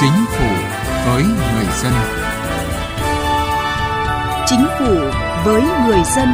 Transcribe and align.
Chính 0.00 0.12
phủ 0.28 0.46
với 1.06 1.22
người 1.22 1.66
dân. 1.82 1.92
Chính 4.46 4.66
phủ 4.78 4.94
với 5.44 5.62
người 5.86 6.02
dân. 6.16 6.28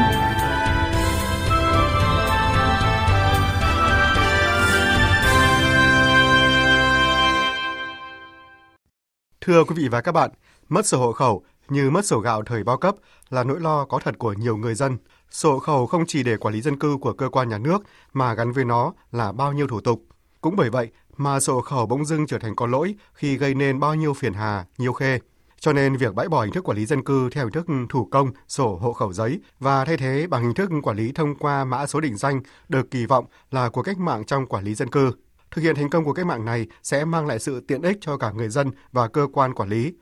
Thưa 9.40 9.64
quý 9.64 9.74
vị 9.76 9.88
và 9.88 10.00
các 10.00 10.12
bạn, 10.12 10.30
mất 10.68 10.86
sổ 10.86 10.98
hộ 10.98 11.12
khẩu 11.12 11.42
như 11.68 11.90
mất 11.90 12.06
sổ 12.06 12.18
gạo 12.18 12.42
thời 12.46 12.64
bao 12.64 12.76
cấp 12.76 12.94
là 13.30 13.44
nỗi 13.44 13.60
lo 13.60 13.84
có 13.84 13.98
thật 14.04 14.18
của 14.18 14.32
nhiều 14.32 14.56
người 14.56 14.74
dân. 14.74 14.98
Sổ 15.30 15.52
hộ 15.52 15.58
khẩu 15.58 15.86
không 15.86 16.04
chỉ 16.06 16.22
để 16.22 16.36
quản 16.36 16.54
lý 16.54 16.60
dân 16.60 16.78
cư 16.78 16.96
của 17.00 17.12
cơ 17.12 17.28
quan 17.28 17.48
nhà 17.48 17.58
nước 17.58 17.82
mà 18.12 18.34
gắn 18.34 18.52
với 18.52 18.64
nó 18.64 18.92
là 19.12 19.32
bao 19.32 19.52
nhiêu 19.52 19.66
thủ 19.66 19.80
tục. 19.80 20.02
Cũng 20.40 20.56
bởi 20.56 20.70
vậy 20.70 20.90
mà 21.16 21.40
sổ 21.40 21.54
hộ 21.54 21.60
khẩu 21.60 21.86
bỗng 21.86 22.04
dưng 22.04 22.26
trở 22.26 22.38
thành 22.38 22.56
con 22.56 22.70
lỗi 22.70 22.94
khi 23.14 23.36
gây 23.36 23.54
nên 23.54 23.80
bao 23.80 23.94
nhiêu 23.94 24.14
phiền 24.14 24.32
hà, 24.32 24.66
nhiều 24.78 24.92
khê. 24.92 25.18
Cho 25.60 25.72
nên 25.72 25.96
việc 25.96 26.14
bãi 26.14 26.28
bỏ 26.28 26.42
hình 26.42 26.52
thức 26.52 26.64
quản 26.64 26.78
lý 26.78 26.86
dân 26.86 27.04
cư 27.04 27.30
theo 27.30 27.44
hình 27.44 27.52
thức 27.52 27.66
thủ 27.88 28.08
công, 28.10 28.30
sổ 28.48 28.76
hộ 28.76 28.92
khẩu 28.92 29.12
giấy 29.12 29.40
và 29.60 29.84
thay 29.84 29.96
thế 29.96 30.26
bằng 30.26 30.42
hình 30.42 30.54
thức 30.54 30.70
quản 30.82 30.96
lý 30.96 31.12
thông 31.12 31.34
qua 31.34 31.64
mã 31.64 31.86
số 31.86 32.00
định 32.00 32.16
danh 32.16 32.40
được 32.68 32.90
kỳ 32.90 33.06
vọng 33.06 33.24
là 33.50 33.68
cuộc 33.68 33.82
cách 33.82 33.98
mạng 33.98 34.24
trong 34.24 34.46
quản 34.46 34.64
lý 34.64 34.74
dân 34.74 34.90
cư. 34.90 35.12
Thực 35.50 35.62
hiện 35.62 35.76
thành 35.76 35.90
công 35.90 36.04
của 36.04 36.12
cách 36.12 36.26
mạng 36.26 36.44
này 36.44 36.66
sẽ 36.82 37.04
mang 37.04 37.26
lại 37.26 37.38
sự 37.38 37.60
tiện 37.60 37.82
ích 37.82 37.98
cho 38.00 38.16
cả 38.16 38.30
người 38.30 38.48
dân 38.48 38.70
và 38.92 39.08
cơ 39.08 39.26
quan 39.32 39.54
quản 39.54 39.68
lý, 39.68 39.92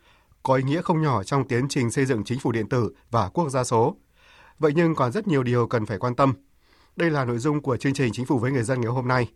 có 0.42 0.54
ý 0.54 0.62
nghĩa 0.62 0.82
không 0.82 1.02
nhỏ 1.02 1.22
trong 1.22 1.48
tiến 1.48 1.68
trình 1.68 1.90
xây 1.90 2.06
dựng 2.06 2.24
chính 2.24 2.38
phủ 2.38 2.52
điện 2.52 2.68
tử 2.68 2.94
và 3.10 3.28
quốc 3.28 3.48
gia 3.48 3.64
số. 3.64 3.96
Vậy 4.58 4.72
nhưng 4.74 4.94
còn 4.94 5.12
rất 5.12 5.28
nhiều 5.28 5.42
điều 5.42 5.66
cần 5.66 5.86
phải 5.86 5.98
quan 5.98 6.14
tâm. 6.14 6.34
Đây 6.96 7.10
là 7.10 7.24
nội 7.24 7.38
dung 7.38 7.62
của 7.62 7.76
chương 7.76 7.94
trình 7.94 8.12
Chính 8.12 8.26
phủ 8.26 8.38
với 8.38 8.52
người 8.52 8.62
dân 8.62 8.80
ngày 8.80 8.90
hôm 8.90 9.08
nay. 9.08 9.28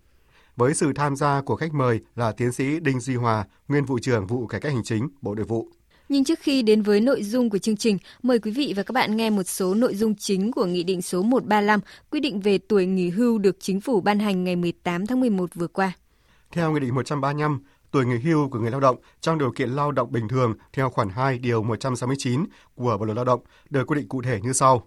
Với 0.57 0.75
sự 0.75 0.93
tham 0.93 1.17
gia 1.17 1.41
của 1.41 1.57
khách 1.57 1.75
mời 1.75 2.01
là 2.17 2.33
tiến 2.33 2.53
sĩ 2.53 2.81
Đinh 2.81 3.01
Duy 3.01 3.15
Hòa, 3.15 3.45
nguyên 3.69 3.85
vụ 3.85 3.99
trưởng 3.99 4.27
vụ 4.27 4.47
cải 4.47 4.61
cách 4.61 4.73
hành 4.73 4.85
chính, 4.85 5.09
Bộ 5.23 5.35
Nội 5.35 5.45
vụ. 5.45 5.69
Nhưng 6.09 6.25
trước 6.25 6.39
khi 6.43 6.63
đến 6.63 6.83
với 6.83 7.01
nội 7.01 7.23
dung 7.23 7.51
của 7.51 7.59
chương 7.59 7.77
trình, 7.77 7.99
mời 8.23 8.39
quý 8.39 8.51
vị 8.51 8.75
và 8.77 8.83
các 8.83 8.93
bạn 8.93 9.17
nghe 9.17 9.31
một 9.31 9.43
số 9.43 9.75
nội 9.75 9.95
dung 9.95 10.15
chính 10.15 10.53
của 10.53 10.65
Nghị 10.65 10.83
định 10.83 11.03
số 11.03 11.23
135 11.23 11.81
quy 12.11 12.21
định 12.21 12.41
về 12.41 12.59
tuổi 12.59 12.87
nghỉ 12.87 13.11
hưu 13.11 13.39
được 13.39 13.57
Chính 13.61 13.81
phủ 13.81 14.01
ban 14.01 14.19
hành 14.19 14.45
ngày 14.45 14.57
18 14.57 15.07
tháng 15.07 15.21
11 15.21 15.55
vừa 15.55 15.67
qua. 15.67 15.93
Theo 16.53 16.73
Nghị 16.73 16.81
định 16.81 16.95
135, 16.95 17.63
tuổi 17.91 18.07
nghỉ 18.07 18.17
hưu 18.17 18.49
của 18.49 18.59
người 18.59 18.71
lao 18.71 18.81
động 18.81 18.97
trong 19.21 19.39
điều 19.39 19.53
kiện 19.53 19.71
lao 19.71 19.93
động 19.93 20.13
bình 20.13 20.29
thường 20.29 20.55
theo 20.73 20.91
khoản 20.91 21.09
2 21.09 21.39
điều 21.39 21.63
169 21.63 22.45
của 22.75 22.99
Bộ 22.99 23.05
luật 23.05 23.17
Lao 23.17 23.25
động 23.25 23.41
được 23.71 23.87
quy 23.87 23.97
định 23.97 24.09
cụ 24.09 24.23
thể 24.23 24.41
như 24.43 24.53
sau. 24.53 24.85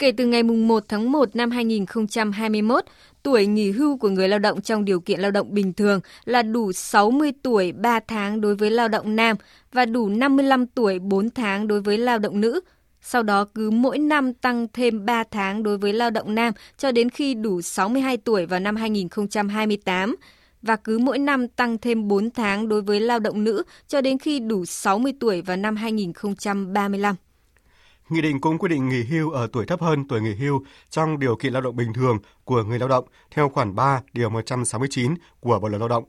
Kể 0.00 0.12
từ 0.12 0.26
ngày 0.26 0.42
1 0.42 0.84
tháng 0.88 1.12
1 1.12 1.36
năm 1.36 1.50
2021, 1.50 2.84
tuổi 3.22 3.46
nghỉ 3.46 3.70
hưu 3.70 3.96
của 3.96 4.08
người 4.08 4.28
lao 4.28 4.38
động 4.38 4.60
trong 4.60 4.84
điều 4.84 5.00
kiện 5.00 5.20
lao 5.20 5.30
động 5.30 5.54
bình 5.54 5.72
thường 5.72 6.00
là 6.24 6.42
đủ 6.42 6.72
60 6.72 7.32
tuổi 7.42 7.72
3 7.72 8.00
tháng 8.00 8.40
đối 8.40 8.54
với 8.54 8.70
lao 8.70 8.88
động 8.88 9.16
nam 9.16 9.36
và 9.72 9.84
đủ 9.84 10.08
55 10.08 10.66
tuổi 10.66 10.98
4 10.98 11.30
tháng 11.30 11.68
đối 11.68 11.80
với 11.80 11.98
lao 11.98 12.18
động 12.18 12.40
nữ. 12.40 12.60
Sau 13.02 13.22
đó 13.22 13.44
cứ 13.54 13.70
mỗi 13.70 13.98
năm 13.98 14.34
tăng 14.34 14.66
thêm 14.72 15.06
3 15.06 15.24
tháng 15.30 15.62
đối 15.62 15.78
với 15.78 15.92
lao 15.92 16.10
động 16.10 16.34
nam 16.34 16.52
cho 16.78 16.92
đến 16.92 17.10
khi 17.10 17.34
đủ 17.34 17.62
62 17.62 18.16
tuổi 18.16 18.46
vào 18.46 18.60
năm 18.60 18.76
2028 18.76 20.16
và 20.62 20.76
cứ 20.76 20.98
mỗi 20.98 21.18
năm 21.18 21.48
tăng 21.48 21.78
thêm 21.78 22.08
4 22.08 22.30
tháng 22.30 22.68
đối 22.68 22.82
với 22.82 23.00
lao 23.00 23.18
động 23.18 23.44
nữ 23.44 23.62
cho 23.88 24.00
đến 24.00 24.18
khi 24.18 24.40
đủ 24.40 24.64
60 24.64 25.12
tuổi 25.20 25.42
vào 25.42 25.56
năm 25.56 25.76
2035. 25.76 27.16
Nghị 28.10 28.20
định 28.20 28.40
cũng 28.40 28.58
quy 28.58 28.68
định 28.68 28.88
nghỉ 28.88 29.02
hưu 29.02 29.30
ở 29.30 29.48
tuổi 29.52 29.66
thấp 29.66 29.80
hơn 29.80 30.08
tuổi 30.08 30.20
nghỉ 30.20 30.34
hưu 30.34 30.64
trong 30.90 31.18
điều 31.18 31.36
kiện 31.36 31.52
lao 31.52 31.62
động 31.62 31.76
bình 31.76 31.92
thường 31.92 32.18
của 32.44 32.62
người 32.62 32.78
lao 32.78 32.88
động 32.88 33.04
theo 33.30 33.48
khoản 33.48 33.74
3 33.74 34.00
điều 34.12 34.30
169 34.30 35.14
của 35.40 35.58
Bộ 35.58 35.68
luật 35.68 35.80
Lao 35.80 35.88
động. 35.88 36.04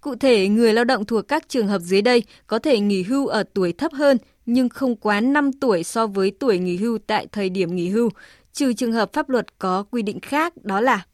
Cụ 0.00 0.14
thể, 0.14 0.48
người 0.48 0.72
lao 0.72 0.84
động 0.84 1.04
thuộc 1.04 1.28
các 1.28 1.48
trường 1.48 1.66
hợp 1.66 1.78
dưới 1.78 2.02
đây 2.02 2.22
có 2.46 2.58
thể 2.58 2.80
nghỉ 2.80 3.02
hưu 3.02 3.26
ở 3.26 3.44
tuổi 3.54 3.72
thấp 3.72 3.92
hơn 3.92 4.18
nhưng 4.46 4.68
không 4.68 4.96
quá 4.96 5.20
5 5.20 5.52
tuổi 5.52 5.84
so 5.84 6.06
với 6.06 6.32
tuổi 6.40 6.58
nghỉ 6.58 6.76
hưu 6.76 6.98
tại 7.06 7.26
thời 7.32 7.48
điểm 7.48 7.76
nghỉ 7.76 7.88
hưu, 7.88 8.10
trừ 8.52 8.72
trường 8.72 8.92
hợp 8.92 9.12
pháp 9.12 9.28
luật 9.28 9.58
có 9.58 9.84
quy 9.90 10.02
định 10.02 10.20
khác 10.20 10.52
đó 10.62 10.80
là 10.80 11.06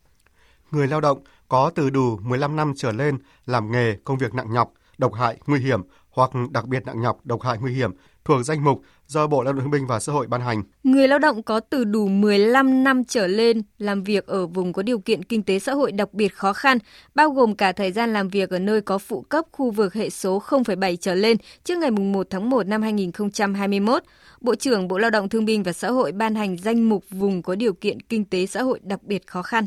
Người 0.71 0.89
lao 0.89 1.01
động 1.01 1.19
có 1.49 1.71
từ 1.75 1.91
đủ 1.91 2.19
15 2.23 2.57
năm 2.57 2.73
trở 2.77 2.93
lên 2.93 3.19
làm 3.47 3.73
nghề 3.73 3.97
công 4.05 4.19
việc 4.19 4.35
nặng 4.35 4.53
nhọc, 4.53 4.73
độc 4.99 5.15
hại, 5.15 5.37
nguy 5.47 5.61
hiểm 5.61 5.81
hoặc 6.11 6.31
đặc 6.51 6.67
biệt 6.67 6.87
nặng 6.87 7.01
nhọc, 7.01 7.21
độc 7.25 7.43
hại, 7.43 7.59
nguy 7.59 7.75
hiểm 7.75 7.91
thuộc 8.25 8.45
danh 8.45 8.65
mục 8.65 8.83
do 9.07 9.27
Bộ 9.27 9.43
Lao 9.43 9.53
động 9.53 9.63
Thương 9.63 9.71
binh 9.71 9.87
và 9.87 10.01
Xã 10.01 10.13
hội 10.13 10.27
ban 10.27 10.41
hành. 10.41 10.63
Người 10.83 11.09
lao 11.09 11.19
động 11.19 11.43
có 11.43 11.61
từ 11.61 11.85
đủ 11.85 12.09
15 12.09 12.85
năm 12.85 13.05
trở 13.05 13.27
lên 13.27 13.63
làm 13.79 14.03
việc 14.03 14.27
ở 14.27 14.47
vùng 14.47 14.73
có 14.73 14.83
điều 14.83 14.99
kiện 14.99 15.25
kinh 15.25 15.43
tế 15.43 15.59
xã 15.59 15.73
hội 15.73 15.93
đặc 15.93 16.15
biệt 16.15 16.35
khó 16.35 16.53
khăn, 16.53 16.79
bao 17.15 17.31
gồm 17.31 17.55
cả 17.55 17.73
thời 17.73 17.93
gian 17.93 18.13
làm 18.13 18.29
việc 18.29 18.51
ở 18.51 18.59
nơi 18.59 18.81
có 18.81 18.99
phụ 18.99 19.23
cấp 19.23 19.45
khu 19.53 19.71
vực 19.71 19.95
hệ 19.95 20.11
số 20.11 20.43
0,7 20.47 20.97
trở 20.97 21.15
lên 21.15 21.37
trước 21.65 21.79
ngày 21.79 21.91
1 21.91 22.27
tháng 22.31 22.51
1 22.51 22.67
năm 22.67 22.83
2021. 22.83 24.03
Bộ 24.41 24.55
trưởng 24.55 24.89
Bộ 24.89 24.99
Lao 24.99 25.11
động 25.11 25.29
Thương 25.29 25.45
binh 25.45 25.63
và 25.63 25.73
Xã 25.73 25.91
hội 25.91 26.13
ban 26.13 26.35
hành 26.35 26.57
danh 26.57 26.89
mục 26.89 27.05
vùng 27.11 27.43
có 27.43 27.55
điều 27.55 27.73
kiện 27.73 28.01
kinh 28.01 28.25
tế 28.25 28.47
xã 28.47 28.63
hội 28.63 28.81
đặc 28.83 29.03
biệt 29.03 29.27
khó 29.27 29.43
khăn. 29.43 29.67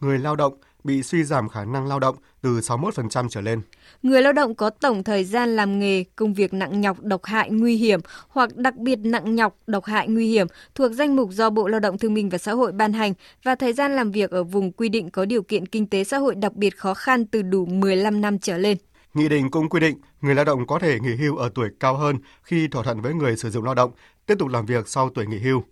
Người 0.00 0.18
lao 0.18 0.36
động 0.36 0.54
bị 0.86 1.02
suy 1.02 1.24
giảm 1.24 1.48
khả 1.48 1.64
năng 1.64 1.86
lao 1.86 2.00
động 2.00 2.16
từ 2.42 2.60
61% 2.60 3.28
trở 3.28 3.40
lên. 3.40 3.60
Người 4.02 4.22
lao 4.22 4.32
động 4.32 4.54
có 4.54 4.70
tổng 4.70 5.04
thời 5.04 5.24
gian 5.24 5.56
làm 5.56 5.78
nghề, 5.78 6.04
công 6.16 6.34
việc 6.34 6.54
nặng 6.54 6.80
nhọc, 6.80 7.02
độc 7.02 7.24
hại, 7.24 7.50
nguy 7.50 7.76
hiểm 7.76 8.00
hoặc 8.28 8.56
đặc 8.56 8.76
biệt 8.76 8.96
nặng 8.96 9.34
nhọc, 9.34 9.56
độc 9.66 9.84
hại, 9.84 10.08
nguy 10.08 10.28
hiểm 10.28 10.46
thuộc 10.74 10.92
danh 10.92 11.16
mục 11.16 11.30
do 11.32 11.50
Bộ 11.50 11.68
Lao 11.68 11.80
động 11.80 11.98
Thương 11.98 12.14
binh 12.14 12.28
và 12.28 12.38
Xã 12.38 12.52
hội 12.52 12.72
ban 12.72 12.92
hành 12.92 13.12
và 13.42 13.54
thời 13.54 13.72
gian 13.72 13.96
làm 13.96 14.10
việc 14.10 14.30
ở 14.30 14.44
vùng 14.44 14.72
quy 14.72 14.88
định 14.88 15.10
có 15.10 15.24
điều 15.24 15.42
kiện 15.42 15.66
kinh 15.66 15.86
tế 15.86 16.04
xã 16.04 16.18
hội 16.18 16.34
đặc 16.34 16.52
biệt 16.54 16.76
khó 16.76 16.94
khăn 16.94 17.26
từ 17.26 17.42
đủ 17.42 17.66
15 17.66 18.20
năm 18.20 18.38
trở 18.38 18.58
lên. 18.58 18.76
Nghị 19.14 19.28
định 19.28 19.50
cũng 19.50 19.68
quy 19.68 19.80
định 19.80 19.98
người 20.20 20.34
lao 20.34 20.44
động 20.44 20.66
có 20.66 20.78
thể 20.78 21.00
nghỉ 21.00 21.14
hưu 21.14 21.36
ở 21.36 21.50
tuổi 21.54 21.68
cao 21.80 21.96
hơn 21.96 22.18
khi 22.42 22.68
thỏa 22.68 22.82
thuận 22.82 23.00
với 23.00 23.14
người 23.14 23.36
sử 23.36 23.50
dụng 23.50 23.64
lao 23.64 23.74
động 23.74 23.90
tiếp 24.26 24.34
tục 24.38 24.48
làm 24.48 24.66
việc 24.66 24.88
sau 24.88 25.10
tuổi 25.14 25.26
nghỉ 25.26 25.38
hưu 25.38 25.62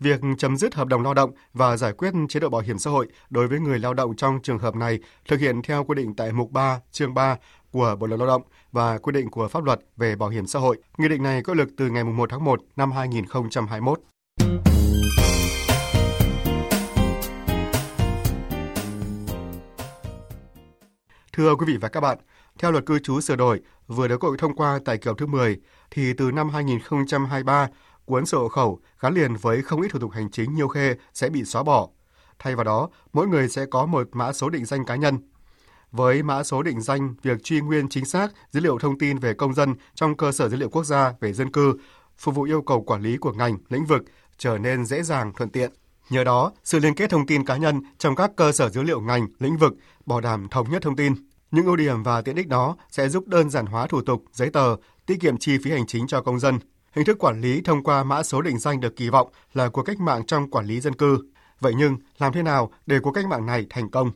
việc 0.00 0.20
chấm 0.38 0.56
dứt 0.56 0.74
hợp 0.74 0.88
đồng 0.88 1.02
lao 1.02 1.14
động 1.14 1.30
và 1.52 1.76
giải 1.76 1.92
quyết 1.92 2.14
chế 2.28 2.40
độ 2.40 2.48
bảo 2.48 2.60
hiểm 2.60 2.78
xã 2.78 2.90
hội 2.90 3.08
đối 3.30 3.48
với 3.48 3.60
người 3.60 3.78
lao 3.78 3.94
động 3.94 4.16
trong 4.16 4.38
trường 4.42 4.58
hợp 4.58 4.76
này 4.76 4.98
thực 5.28 5.40
hiện 5.40 5.62
theo 5.62 5.84
quy 5.84 5.94
định 5.94 6.14
tại 6.14 6.32
mục 6.32 6.50
3, 6.50 6.80
chương 6.92 7.14
3 7.14 7.36
của 7.70 7.96
Bộ 8.00 8.06
luật 8.06 8.20
Lao 8.20 8.26
động 8.28 8.42
và 8.72 8.98
quy 8.98 9.12
định 9.12 9.30
của 9.30 9.48
pháp 9.48 9.64
luật 9.64 9.80
về 9.96 10.16
bảo 10.16 10.28
hiểm 10.28 10.46
xã 10.46 10.58
hội. 10.58 10.78
Nghị 10.98 11.08
định 11.08 11.22
này 11.22 11.42
có 11.42 11.54
lực 11.54 11.68
từ 11.76 11.90
ngày 11.90 12.04
1 12.04 12.30
tháng 12.30 12.44
1 12.44 12.60
năm 12.76 12.92
2021. 12.92 14.00
Thưa 21.32 21.54
quý 21.54 21.66
vị 21.66 21.76
và 21.80 21.88
các 21.88 22.00
bạn, 22.00 22.18
theo 22.58 22.70
luật 22.70 22.86
cư 22.86 22.98
trú 22.98 23.20
sửa 23.20 23.36
đổi 23.36 23.60
vừa 23.86 24.08
được 24.08 24.16
Quốc 24.16 24.28
hội 24.28 24.38
thông 24.38 24.56
qua 24.56 24.78
tại 24.84 24.98
kỳ 24.98 25.08
họp 25.08 25.18
thứ 25.18 25.26
10 25.26 25.60
thì 25.90 26.12
từ 26.12 26.30
năm 26.30 26.50
2023 26.50 27.68
cuốn 28.04 28.26
sổ 28.26 28.42
hộ 28.42 28.48
khẩu 28.48 28.80
gắn 29.00 29.14
liền 29.14 29.34
với 29.34 29.62
không 29.62 29.82
ít 29.82 29.88
thủ 29.88 29.98
tục 29.98 30.10
hành 30.10 30.30
chính 30.30 30.54
nhiều 30.54 30.68
khê 30.68 30.96
sẽ 31.14 31.28
bị 31.28 31.44
xóa 31.44 31.62
bỏ. 31.62 31.88
Thay 32.38 32.56
vào 32.56 32.64
đó, 32.64 32.88
mỗi 33.12 33.26
người 33.26 33.48
sẽ 33.48 33.66
có 33.66 33.86
một 33.86 34.08
mã 34.12 34.32
số 34.32 34.50
định 34.50 34.64
danh 34.64 34.84
cá 34.84 34.96
nhân. 34.96 35.18
Với 35.92 36.22
mã 36.22 36.42
số 36.42 36.62
định 36.62 36.80
danh, 36.80 37.14
việc 37.22 37.42
truy 37.42 37.60
nguyên 37.60 37.88
chính 37.88 38.04
xác 38.04 38.28
dữ 38.50 38.60
liệu 38.60 38.78
thông 38.78 38.98
tin 38.98 39.18
về 39.18 39.34
công 39.34 39.54
dân 39.54 39.74
trong 39.94 40.16
cơ 40.16 40.32
sở 40.32 40.48
dữ 40.48 40.56
liệu 40.56 40.68
quốc 40.68 40.84
gia 40.84 41.12
về 41.20 41.32
dân 41.32 41.52
cư 41.52 41.78
phục 42.18 42.34
vụ 42.34 42.42
yêu 42.42 42.62
cầu 42.62 42.82
quản 42.82 43.02
lý 43.02 43.16
của 43.16 43.32
ngành, 43.32 43.58
lĩnh 43.68 43.84
vực 43.84 44.02
trở 44.38 44.58
nên 44.58 44.84
dễ 44.84 45.02
dàng, 45.02 45.32
thuận 45.32 45.50
tiện. 45.50 45.70
Nhờ 46.10 46.24
đó, 46.24 46.52
sự 46.64 46.78
liên 46.78 46.94
kết 46.94 47.10
thông 47.10 47.26
tin 47.26 47.44
cá 47.44 47.56
nhân 47.56 47.80
trong 47.98 48.16
các 48.16 48.30
cơ 48.36 48.52
sở 48.52 48.68
dữ 48.68 48.82
liệu 48.82 49.00
ngành, 49.00 49.26
lĩnh 49.38 49.56
vực 49.56 49.72
bảo 50.06 50.20
đảm 50.20 50.48
thống 50.50 50.70
nhất 50.70 50.82
thông 50.82 50.96
tin. 50.96 51.14
Những 51.50 51.66
ưu 51.66 51.76
điểm 51.76 52.02
và 52.02 52.22
tiện 52.22 52.36
ích 52.36 52.48
đó 52.48 52.76
sẽ 52.90 53.08
giúp 53.08 53.28
đơn 53.28 53.50
giản 53.50 53.66
hóa 53.66 53.86
thủ 53.86 54.00
tục, 54.02 54.24
giấy 54.32 54.50
tờ, 54.50 54.76
tiết 55.06 55.20
kiệm 55.20 55.36
chi 55.38 55.58
phí 55.64 55.70
hành 55.70 55.86
chính 55.86 56.06
cho 56.06 56.20
công 56.20 56.38
dân, 56.38 56.58
Hình 56.94 57.04
thức 57.04 57.18
quản 57.18 57.40
lý 57.40 57.60
thông 57.60 57.82
qua 57.82 58.04
mã 58.04 58.22
số 58.22 58.42
định 58.42 58.58
danh 58.58 58.80
được 58.80 58.96
kỳ 58.96 59.08
vọng 59.08 59.28
là 59.54 59.68
cuộc 59.68 59.82
cách 59.82 60.00
mạng 60.00 60.26
trong 60.26 60.50
quản 60.50 60.66
lý 60.66 60.80
dân 60.80 60.94
cư. 60.94 61.18
Vậy 61.60 61.72
nhưng, 61.76 61.96
làm 62.18 62.32
thế 62.32 62.42
nào 62.42 62.70
để 62.86 63.00
cuộc 63.00 63.12
cách 63.12 63.26
mạng 63.26 63.46
này 63.46 63.66
thành 63.70 63.90
công? 63.90 64.10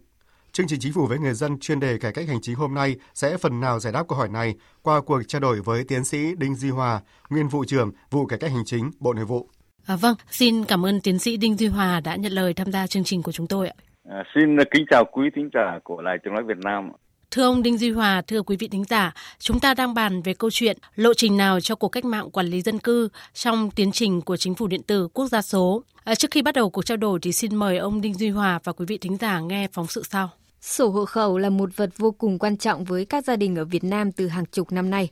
Chương 0.52 0.66
trình 0.66 0.80
Chính 0.80 0.92
phủ 0.92 1.06
với 1.06 1.18
người 1.18 1.34
dân 1.34 1.58
chuyên 1.58 1.80
đề 1.80 1.98
cải 1.98 2.12
cách 2.12 2.28
hành 2.28 2.40
chính 2.42 2.54
hôm 2.54 2.74
nay 2.74 2.96
sẽ 3.14 3.36
phần 3.36 3.60
nào 3.60 3.80
giải 3.80 3.92
đáp 3.92 4.04
câu 4.08 4.18
hỏi 4.18 4.28
này 4.28 4.54
qua 4.82 5.00
cuộc 5.00 5.22
trao 5.28 5.40
đổi 5.40 5.60
với 5.60 5.84
tiến 5.84 6.04
sĩ 6.04 6.34
Đinh 6.38 6.54
Duy 6.54 6.70
Hòa, 6.70 7.00
nguyên 7.30 7.48
vụ 7.48 7.64
trưởng 7.64 7.92
vụ 8.10 8.26
cải 8.26 8.38
cách 8.38 8.50
hành 8.50 8.64
chính 8.64 8.90
Bộ 9.00 9.14
Nội 9.14 9.24
vụ. 9.24 9.48
À, 9.86 9.96
vâng, 9.96 10.16
xin 10.30 10.64
cảm 10.64 10.86
ơn 10.86 11.00
tiến 11.00 11.18
sĩ 11.18 11.36
Đinh 11.36 11.56
Duy 11.56 11.66
Hòa 11.66 12.00
đã 12.00 12.16
nhận 12.16 12.32
lời 12.32 12.54
tham 12.54 12.72
gia 12.72 12.86
chương 12.86 13.04
trình 13.04 13.22
của 13.22 13.32
chúng 13.32 13.46
tôi 13.46 13.68
ạ. 13.68 13.74
À, 14.08 14.22
xin 14.34 14.56
kính 14.70 14.84
chào 14.90 15.04
quý 15.12 15.22
thính 15.36 15.50
giả 15.54 15.78
của 15.84 16.02
Đài 16.02 16.16
Tiếng 16.24 16.34
nói 16.34 16.42
Việt 16.44 16.58
Nam. 16.64 16.92
Thưa 17.30 17.42
ông 17.42 17.62
Đinh 17.62 17.78
Duy 17.78 17.90
Hòa, 17.90 18.22
thưa 18.26 18.42
quý 18.42 18.56
vị 18.56 18.68
thính 18.68 18.84
giả, 18.88 19.14
chúng 19.38 19.60
ta 19.60 19.74
đang 19.74 19.94
bàn 19.94 20.22
về 20.22 20.34
câu 20.34 20.50
chuyện 20.50 20.78
lộ 20.96 21.14
trình 21.14 21.36
nào 21.36 21.60
cho 21.60 21.74
cuộc 21.74 21.88
cách 21.88 22.04
mạng 22.04 22.30
quản 22.30 22.46
lý 22.46 22.62
dân 22.62 22.78
cư 22.78 23.08
trong 23.34 23.70
tiến 23.70 23.92
trình 23.92 24.20
của 24.20 24.36
chính 24.36 24.54
phủ 24.54 24.66
điện 24.66 24.82
tử 24.82 25.08
quốc 25.08 25.28
gia 25.28 25.42
số. 25.42 25.82
À, 26.04 26.14
trước 26.14 26.30
khi 26.30 26.42
bắt 26.42 26.54
đầu 26.54 26.70
cuộc 26.70 26.86
trao 26.86 26.96
đổi 26.96 27.18
thì 27.22 27.32
xin 27.32 27.56
mời 27.56 27.78
ông 27.78 28.00
Đinh 28.00 28.14
Duy 28.14 28.28
Hòa 28.28 28.58
và 28.64 28.72
quý 28.72 28.86
vị 28.88 28.98
thính 28.98 29.16
giả 29.16 29.40
nghe 29.40 29.68
phóng 29.72 29.86
sự 29.86 30.02
sau. 30.10 30.30
Sổ 30.60 30.88
hộ 30.88 31.04
khẩu 31.04 31.38
là 31.38 31.50
một 31.50 31.76
vật 31.76 31.90
vô 31.96 32.10
cùng 32.10 32.38
quan 32.38 32.56
trọng 32.56 32.84
với 32.84 33.04
các 33.04 33.24
gia 33.24 33.36
đình 33.36 33.56
ở 33.56 33.64
Việt 33.64 33.84
Nam 33.84 34.12
từ 34.12 34.28
hàng 34.28 34.44
chục 34.52 34.72
năm 34.72 34.90
nay. 34.90 35.08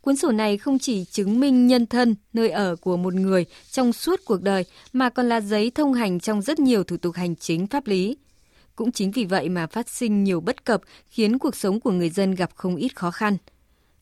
Cuốn 0.00 0.16
sổ 0.16 0.30
này 0.30 0.58
không 0.58 0.78
chỉ 0.78 1.04
chứng 1.04 1.40
minh 1.40 1.66
nhân 1.66 1.86
thân, 1.86 2.14
nơi 2.32 2.48
ở 2.48 2.76
của 2.76 2.96
một 2.96 3.14
người 3.14 3.46
trong 3.70 3.92
suốt 3.92 4.20
cuộc 4.24 4.42
đời 4.42 4.64
mà 4.92 5.10
còn 5.10 5.28
là 5.28 5.40
giấy 5.40 5.70
thông 5.74 5.92
hành 5.92 6.20
trong 6.20 6.42
rất 6.42 6.58
nhiều 6.58 6.84
thủ 6.84 6.96
tục 6.96 7.14
hành 7.14 7.36
chính 7.36 7.66
pháp 7.66 7.86
lý. 7.86 8.16
Cũng 8.76 8.92
chính 8.92 9.10
vì 9.10 9.24
vậy 9.24 9.48
mà 9.48 9.66
phát 9.66 9.88
sinh 9.88 10.24
nhiều 10.24 10.40
bất 10.40 10.64
cập 10.64 10.80
khiến 11.06 11.38
cuộc 11.38 11.56
sống 11.56 11.80
của 11.80 11.90
người 11.90 12.10
dân 12.10 12.34
gặp 12.34 12.50
không 12.54 12.76
ít 12.76 12.96
khó 12.96 13.10
khăn. 13.10 13.36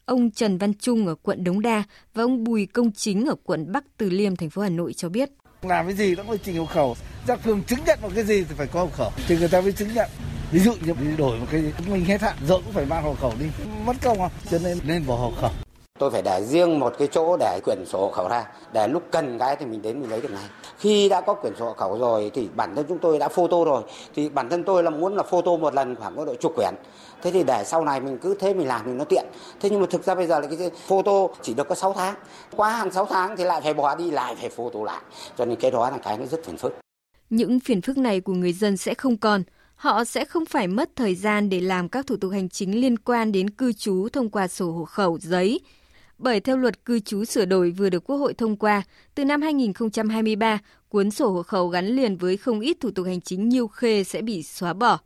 Ông 0.04 0.30
Trần 0.30 0.58
Văn 0.58 0.74
Trung 0.74 1.06
ở 1.06 1.14
quận 1.14 1.44
Đống 1.44 1.62
Đa 1.62 1.82
và 2.14 2.22
ông 2.22 2.44
Bùi 2.44 2.66
Công 2.66 2.92
Chính 2.92 3.26
ở 3.26 3.34
quận 3.44 3.72
Bắc 3.72 3.84
Từ 3.96 4.10
Liêm, 4.10 4.36
thành 4.36 4.50
phố 4.50 4.62
Hà 4.62 4.68
Nội 4.68 4.92
cho 4.92 5.08
biết. 5.08 5.30
Làm 5.62 5.86
cái 5.86 5.94
gì 5.94 6.14
nó 6.14 6.22
phải 6.28 6.38
trình 6.38 6.56
hộ 6.56 6.66
khẩu. 6.66 6.96
Ra 7.26 7.36
phường 7.36 7.62
chứng 7.62 7.78
nhận 7.86 7.98
một 8.02 8.08
cái 8.14 8.24
gì 8.24 8.44
thì 8.44 8.54
phải 8.58 8.66
có 8.66 8.80
hộ 8.80 8.90
khẩu. 8.96 9.12
Thì 9.28 9.38
người 9.38 9.48
ta 9.48 9.60
mới 9.60 9.72
chứng 9.72 9.94
nhận. 9.94 10.10
Ví 10.52 10.60
dụ 10.60 10.74
như 10.86 10.94
đổi 11.18 11.38
một 11.40 11.46
cái 11.50 11.72
mình 11.88 12.04
hết 12.04 12.20
hạn 12.20 12.36
rồi 12.48 12.60
cũng 12.64 12.72
phải 12.72 12.86
mang 12.86 13.02
hộ 13.02 13.14
khẩu 13.14 13.34
đi. 13.40 13.46
Mất 13.86 13.96
công 14.02 14.18
không? 14.18 14.30
Cho 14.50 14.58
nên 14.58 14.78
nên 14.86 15.06
bỏ 15.06 15.16
hộ 15.16 15.32
khẩu. 15.40 15.50
Tôi 16.00 16.10
phải 16.10 16.22
để 16.22 16.44
riêng 16.44 16.78
một 16.78 16.94
cái 16.98 17.08
chỗ 17.12 17.36
để 17.36 17.60
quyển 17.64 17.86
sổ 17.86 17.98
hộ 17.98 18.10
khẩu 18.10 18.28
ra, 18.28 18.46
để 18.72 18.88
lúc 18.88 19.02
cần 19.10 19.38
cái 19.38 19.56
thì 19.56 19.66
mình 19.66 19.82
đến 19.82 20.00
mình 20.00 20.10
lấy 20.10 20.20
được 20.20 20.30
ngay. 20.30 20.44
Khi 20.78 21.08
đã 21.08 21.20
có 21.20 21.34
quyển 21.34 21.52
sổ 21.58 21.64
hộ 21.64 21.72
khẩu 21.72 21.98
rồi 21.98 22.30
thì 22.34 22.48
bản 22.56 22.74
thân 22.76 22.84
chúng 22.88 22.98
tôi 22.98 23.18
đã 23.18 23.28
photo 23.28 23.64
rồi, 23.64 23.82
thì 24.14 24.28
bản 24.28 24.48
thân 24.48 24.64
tôi 24.64 24.82
là 24.82 24.90
muốn 24.90 25.16
là 25.16 25.22
photo 25.22 25.56
một 25.56 25.74
lần 25.74 25.96
khoảng 25.96 26.16
có 26.16 26.24
độ 26.24 26.34
chục 26.34 26.52
quyển. 26.56 26.74
Thế 27.22 27.30
thì 27.30 27.42
để 27.42 27.64
sau 27.64 27.84
này 27.84 28.00
mình 28.00 28.18
cứ 28.18 28.34
thế 28.34 28.54
mình 28.54 28.68
làm 28.68 28.80
thì 28.84 28.92
nó 28.92 29.04
tiện. 29.04 29.24
Thế 29.60 29.70
nhưng 29.70 29.80
mà 29.80 29.86
thực 29.90 30.04
ra 30.04 30.14
bây 30.14 30.26
giờ 30.26 30.40
là 30.40 30.46
cái 30.58 30.70
photo 30.86 31.28
chỉ 31.42 31.54
được 31.54 31.68
có 31.68 31.74
6 31.74 31.92
tháng. 31.92 32.14
quá 32.56 32.70
hàng 32.70 32.90
6 32.90 33.06
tháng 33.06 33.36
thì 33.36 33.44
lại 33.44 33.60
phải 33.60 33.74
bỏ 33.74 33.94
đi 33.94 34.10
lại 34.10 34.36
phải 34.40 34.48
photo 34.48 34.84
lại. 34.84 35.00
Cho 35.38 35.44
nên 35.44 35.56
cái 35.56 35.70
đó 35.70 35.90
là 35.90 35.98
cái 35.98 36.18
nó 36.18 36.26
rất 36.26 36.44
phiền 36.44 36.56
phức. 36.56 36.78
Những 37.30 37.60
phiền 37.60 37.82
phức 37.82 37.98
này 37.98 38.20
của 38.20 38.32
người 38.32 38.52
dân 38.52 38.76
sẽ 38.76 38.94
không 38.94 39.16
còn 39.16 39.42
họ 39.74 40.04
sẽ 40.04 40.24
không 40.24 40.44
phải 40.46 40.68
mất 40.68 40.90
thời 40.96 41.14
gian 41.14 41.50
để 41.50 41.60
làm 41.60 41.88
các 41.88 42.06
thủ 42.06 42.16
tục 42.20 42.32
hành 42.32 42.48
chính 42.48 42.80
liên 42.80 42.98
quan 42.98 43.32
đến 43.32 43.50
cư 43.50 43.72
trú 43.72 44.08
thông 44.12 44.30
qua 44.30 44.48
sổ 44.48 44.70
hộ 44.70 44.84
khẩu 44.84 45.18
giấy 45.20 45.60
bởi 46.20 46.40
theo 46.40 46.56
luật 46.56 46.84
cư 46.84 47.00
trú 47.00 47.24
sửa 47.24 47.44
đổi 47.44 47.70
vừa 47.70 47.90
được 47.90 48.04
Quốc 48.04 48.16
hội 48.16 48.34
thông 48.34 48.56
qua, 48.56 48.82
từ 49.14 49.24
năm 49.24 49.42
2023, 49.42 50.58
cuốn 50.88 51.10
sổ 51.10 51.30
hộ 51.30 51.42
khẩu 51.42 51.68
gắn 51.68 51.86
liền 51.86 52.16
với 52.16 52.36
không 52.36 52.60
ít 52.60 52.76
thủ 52.80 52.90
tục 52.90 53.06
hành 53.06 53.20
chính 53.20 53.48
nhiêu 53.48 53.68
khê 53.68 54.04
sẽ 54.04 54.22
bị 54.22 54.42
xóa 54.42 54.72
bỏ. 54.72 54.98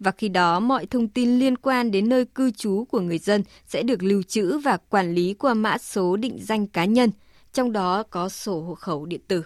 Và 0.00 0.10
khi 0.10 0.28
đó, 0.28 0.60
mọi 0.60 0.86
thông 0.86 1.08
tin 1.08 1.38
liên 1.38 1.56
quan 1.56 1.90
đến 1.90 2.08
nơi 2.08 2.24
cư 2.24 2.50
trú 2.50 2.84
của 2.84 3.00
người 3.00 3.18
dân 3.18 3.42
sẽ 3.66 3.82
được 3.82 4.02
lưu 4.02 4.22
trữ 4.22 4.58
và 4.58 4.76
quản 4.76 5.14
lý 5.14 5.34
qua 5.34 5.54
mã 5.54 5.78
số 5.78 6.16
định 6.16 6.38
danh 6.40 6.66
cá 6.66 6.84
nhân, 6.84 7.10
trong 7.52 7.72
đó 7.72 8.02
có 8.02 8.28
sổ 8.28 8.60
hộ 8.60 8.74
khẩu 8.74 9.06
điện 9.06 9.20
tử. 9.28 9.42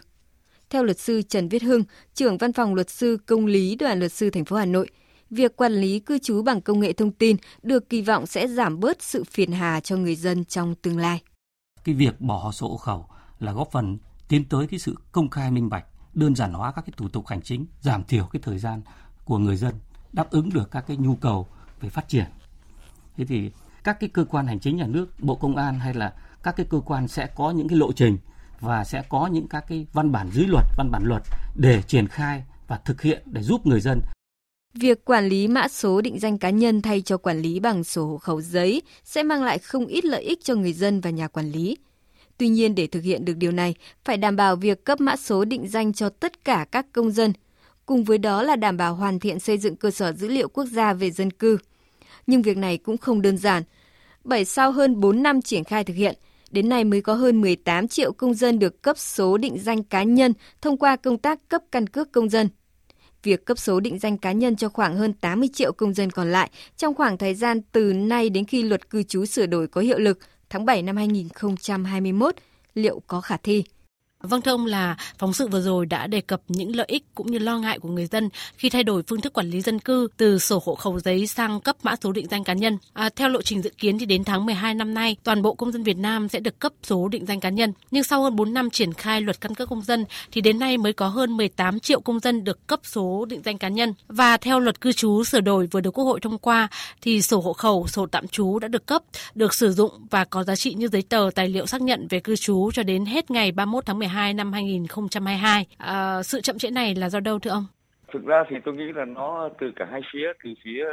Theo 0.71 0.85
luật 0.85 0.99
sư 0.99 1.23
Trần 1.23 1.49
Viết 1.49 1.63
Hưng, 1.63 1.85
trưởng 2.15 2.39
văn 2.39 2.53
phòng 2.53 2.75
luật 2.75 2.91
sư 2.91 3.19
công 3.27 3.47
lý 3.47 3.75
đoàn 3.77 3.99
luật 3.99 4.13
sư 4.13 4.31
thành 4.31 4.45
phố 4.45 4.57
Hà 4.57 4.65
Nội, 4.65 4.89
việc 5.33 5.57
quản 5.57 5.73
lý 5.73 6.01
cư 6.01 6.19
trú 6.19 6.43
bằng 6.43 6.61
công 6.61 6.81
nghệ 6.81 6.93
thông 6.93 7.13
tin 7.13 7.37
được 7.63 7.89
kỳ 7.89 8.03
vọng 8.03 8.27
sẽ 8.27 8.49
giảm 8.49 8.81
bớt 8.81 9.03
sự 9.03 9.25
phiền 9.25 9.53
hà 9.53 9.81
cho 9.81 9.97
người 9.97 10.17
dân 10.17 10.45
trong 10.45 10.75
tương 10.75 10.99
lai. 10.99 11.21
Cái 11.85 11.95
việc 11.95 12.21
bỏ 12.21 12.53
sổ 12.53 12.69
hộ 12.69 12.77
khẩu 12.77 13.07
là 13.39 13.53
góp 13.53 13.69
phần 13.73 13.99
tiến 14.29 14.45
tới 14.45 14.67
cái 14.67 14.79
sự 14.79 14.97
công 15.13 15.31
khai 15.31 15.51
minh 15.51 15.69
bạch, 15.69 15.85
đơn 16.15 16.35
giản 16.35 16.53
hóa 16.53 16.73
các 16.73 16.83
cái 16.87 16.93
thủ 16.97 17.09
tục 17.09 17.27
hành 17.27 17.43
chính, 17.43 17.67
giảm 17.81 18.05
thiểu 18.05 18.25
cái 18.33 18.43
thời 18.43 18.59
gian 18.59 18.83
của 19.25 19.39
người 19.39 19.57
dân, 19.57 19.75
đáp 20.13 20.31
ứng 20.31 20.51
được 20.51 20.71
các 20.71 20.85
cái 20.87 20.97
nhu 20.97 21.17
cầu 21.17 21.49
về 21.81 21.89
phát 21.89 22.09
triển. 22.09 22.27
Thế 23.17 23.25
thì 23.25 23.51
các 23.85 24.01
cái 24.01 24.11
cơ 24.13 24.25
quan 24.25 24.47
hành 24.47 24.61
chính 24.61 24.77
nhà 24.77 24.87
nước, 24.87 25.21
Bộ 25.21 25.35
Công 25.35 25.57
an 25.57 25.79
hay 25.79 25.95
là 25.95 26.15
các 26.43 26.57
cái 26.57 26.67
cơ 26.71 26.81
quan 26.81 27.09
sẽ 27.09 27.29
có 27.37 27.51
những 27.51 27.69
cái 27.69 27.79
lộ 27.79 27.93
trình 27.93 28.19
và 28.61 28.85
sẽ 28.85 29.03
có 29.09 29.27
những 29.27 29.49
các 29.49 29.65
cái 29.69 29.87
văn 29.93 30.13
bản 30.13 30.31
dưới 30.31 30.47
luật, 30.47 30.65
văn 30.77 30.91
bản 30.91 31.03
luật 31.05 31.23
để 31.57 31.83
triển 31.83 32.09
khai 32.09 32.45
và 32.69 32.81
thực 32.85 33.03
hiện 33.03 33.23
để 33.27 33.43
giúp 33.43 33.67
người 33.67 33.81
dân 33.81 34.01
Việc 34.75 35.05
quản 35.05 35.29
lý 35.29 35.49
mã 35.49 35.69
số 35.69 36.01
định 36.01 36.19
danh 36.19 36.39
cá 36.39 36.51
nhân 36.51 36.83
thay 36.83 37.03
cho 37.03 37.17
quản 37.17 37.41
lý 37.41 37.61
bằng 37.61 37.85
sổ 37.85 38.07
hộ 38.07 38.19
khẩu 38.19 38.41
giấy 38.41 38.83
sẽ 39.05 39.23
mang 39.23 39.43
lại 39.43 39.59
không 39.59 39.87
ít 39.87 40.05
lợi 40.05 40.23
ích 40.23 40.45
cho 40.45 40.55
người 40.55 40.73
dân 40.73 41.01
và 41.01 41.11
nhà 41.11 41.29
quản 41.29 41.51
lý. 41.51 41.77
Tuy 42.39 42.49
nhiên 42.49 42.75
để 42.75 42.87
thực 42.87 43.03
hiện 43.03 43.25
được 43.25 43.37
điều 43.37 43.53
này, 43.53 43.75
phải 44.05 44.17
đảm 44.17 44.37
bảo 44.37 44.57
việc 44.57 44.85
cấp 44.85 45.01
mã 45.01 45.17
số 45.17 45.45
định 45.45 45.69
danh 45.69 45.93
cho 45.93 46.09
tất 46.09 46.45
cả 46.45 46.67
các 46.71 46.87
công 46.93 47.11
dân, 47.11 47.33
cùng 47.87 48.05
với 48.05 48.19
đó 48.19 48.43
là 48.43 48.57
đảm 48.57 48.77
bảo 48.77 48.95
hoàn 48.95 49.19
thiện 49.19 49.41
xây 49.41 49.59
dựng 49.59 49.77
cơ 49.77 49.91
sở 49.91 50.13
dữ 50.13 50.29
liệu 50.29 50.49
quốc 50.49 50.65
gia 50.65 50.93
về 50.93 51.11
dân 51.11 51.31
cư. 51.31 51.59
Nhưng 52.27 52.43
việc 52.43 52.57
này 52.57 52.79
cũng 52.79 52.99
không 52.99 53.23
đơn 53.23 53.37
giản, 53.37 53.63
bởi 54.25 54.45
sau 54.45 54.73
hơn 54.73 55.01
4 55.01 55.23
năm 55.23 55.43
triển 55.43 55.65
khai 55.65 55.85
thực 55.85 55.95
hiện, 55.95 56.17
đến 56.51 56.69
nay 56.69 56.85
mới 56.85 57.01
có 57.01 57.15
hơn 57.15 57.41
18 57.41 57.89
triệu 57.89 58.13
công 58.13 58.35
dân 58.35 58.59
được 58.59 58.83
cấp 58.83 58.99
số 58.99 59.37
định 59.37 59.59
danh 59.59 59.83
cá 59.83 60.03
nhân 60.03 60.33
thông 60.61 60.77
qua 60.77 60.97
công 60.97 61.19
tác 61.19 61.49
cấp 61.49 61.63
căn 61.73 61.87
cước 61.87 62.13
công 62.13 62.29
dân– 62.31 62.49
việc 63.23 63.45
cấp 63.45 63.59
số 63.59 63.81
định 63.81 63.99
danh 63.99 64.19
cá 64.19 64.33
nhân 64.33 64.57
cho 64.57 64.69
khoảng 64.69 64.97
hơn 64.97 65.13
80 65.13 65.49
triệu 65.53 65.73
công 65.73 65.95
dân 65.95 66.11
còn 66.11 66.33
lại 66.33 66.51
trong 66.77 66.95
khoảng 66.95 67.19
thời 67.19 67.35
gian 67.35 67.61
từ 67.73 67.93
nay 67.93 68.31
đến 68.31 68.45
khi 68.45 68.63
luật 68.63 68.91
cư 68.91 69.03
trú 69.03 69.25
sửa 69.25 69.47
đổi 69.47 69.67
có 69.69 69.81
hiệu 69.81 69.99
lực 69.99 70.19
tháng 70.51 70.65
7 70.65 70.83
năm 70.83 70.97
2021 70.97 72.35
liệu 72.75 73.03
có 73.07 73.21
khả 73.21 73.37
thi? 73.37 73.65
Vâng 74.23 74.43
thưa 74.43 74.51
ông 74.51 74.67
là 74.67 74.97
phóng 75.19 75.33
sự 75.33 75.49
vừa 75.49 75.61
rồi 75.61 75.87
đã 75.87 76.07
đề 76.07 76.21
cập 76.21 76.41
những 76.49 76.77
lợi 76.77 76.87
ích 76.89 77.05
cũng 77.15 77.33
như 77.33 77.39
lo 77.39 77.59
ngại 77.59 77.79
của 77.79 77.89
người 77.89 78.07
dân 78.07 78.29
khi 78.57 78.71
thay 78.71 78.85
đổi 78.85 79.03
phương 79.03 79.21
thức 79.21 79.33
quản 79.33 79.51
lý 79.51 79.61
dân 79.61 79.79
cư 79.79 80.09
từ 80.17 80.39
sổ 80.39 80.63
hộ 80.65 80.75
khẩu 80.75 81.01
giấy 81.01 81.27
sang 81.27 81.61
cấp 81.61 81.77
mã 81.83 81.95
số 82.03 82.13
định 82.13 82.27
danh 82.31 82.45
cá 82.45 82.53
nhân. 82.53 82.79
À, 82.93 83.11
theo 83.17 83.29
lộ 83.29 83.43
trình 83.43 83.63
dự 83.63 83.71
kiến 83.79 83.99
thì 83.99 84.07
đến 84.07 84.25
tháng 84.25 84.47
12 84.47 84.75
năm 84.75 84.95
nay, 84.95 85.17
toàn 85.25 85.43
bộ 85.43 85.55
công 85.55 85.73
dân 85.73 85.83
Việt 85.83 85.97
Nam 85.97 86.29
sẽ 86.29 86.41
được 86.41 86.59
cấp 86.59 86.73
số 86.83 87.09
định 87.09 87.27
danh 87.27 87.41
cá 87.41 87.49
nhân. 87.49 87.73
Nhưng 87.91 88.05
sau 88.05 88.23
hơn 88.23 88.37
4 88.37 88.55
năm 88.55 88.71
triển 88.71 88.93
khai 88.93 89.21
luật 89.21 89.41
căn 89.41 89.55
cước 89.55 89.69
công 89.69 89.83
dân 89.83 90.05
thì 90.33 90.41
đến 90.41 90.59
nay 90.59 90.79
mới 90.79 90.93
có 90.93 91.09
hơn 91.09 91.37
18 91.37 91.81
triệu 91.81 92.01
công 92.01 92.21
dân 92.21 92.45
được 92.45 92.67
cấp 92.67 92.81
số 92.83 93.25
định 93.29 93.41
danh 93.45 93.59
cá 93.59 93.69
nhân. 93.69 93.95
Và 94.09 94.37
theo 94.37 94.61
luật 94.61 94.81
cư 94.81 94.93
trú 94.93 95.25
sửa 95.25 95.41
đổi 95.41 95.67
vừa 95.67 95.81
được 95.81 95.99
Quốc 95.99 96.05
hội 96.05 96.21
thông 96.21 96.39
qua 96.39 96.69
thì 97.03 97.23
sổ 97.23 97.41
hộ 97.41 97.53
khẩu, 97.53 97.89
sổ 97.89 98.07
tạm 98.07 98.29
trú 98.29 98.59
đã 98.59 98.69
được 98.69 98.87
cấp, 98.87 99.03
được 99.35 99.55
sử 99.55 99.73
dụng 99.73 99.93
và 100.11 100.25
có 100.25 100.45
giá 100.45 100.57
trị 100.57 100.75
như 100.75 100.89
giấy 100.89 101.03
tờ 101.03 101.31
tài 101.35 101.49
liệu 101.49 101.67
xác 101.67 101.83
nhận 101.83 102.07
về 102.11 102.21
cư 102.21 102.37
trú 102.37 102.71
cho 102.75 102.83
đến 102.83 103.07
hết 103.07 103.31
ngày 103.31 103.53
31 103.53 103.87
tháng 103.87 103.99
12 103.99 104.12
12 104.13 104.35
năm 104.35 104.53
2022. 104.53 105.67
À, 105.79 105.93
ờ, 105.93 106.23
sự 106.23 106.41
chậm 106.41 106.59
trễ 106.59 106.71
này 106.71 106.95
là 106.95 107.09
do 107.09 107.21
đâu 107.21 107.39
thưa 107.39 107.51
ông? 107.51 107.67
Thực 108.13 108.25
ra 108.25 108.45
thì 108.49 108.57
tôi 108.65 108.75
nghĩ 108.75 108.93
là 108.95 109.05
nó 109.05 109.49
từ 109.61 109.73
cả 109.77 109.87
hai 109.91 110.01
phía, 110.13 110.33
từ 110.45 110.51
phía 110.65 110.85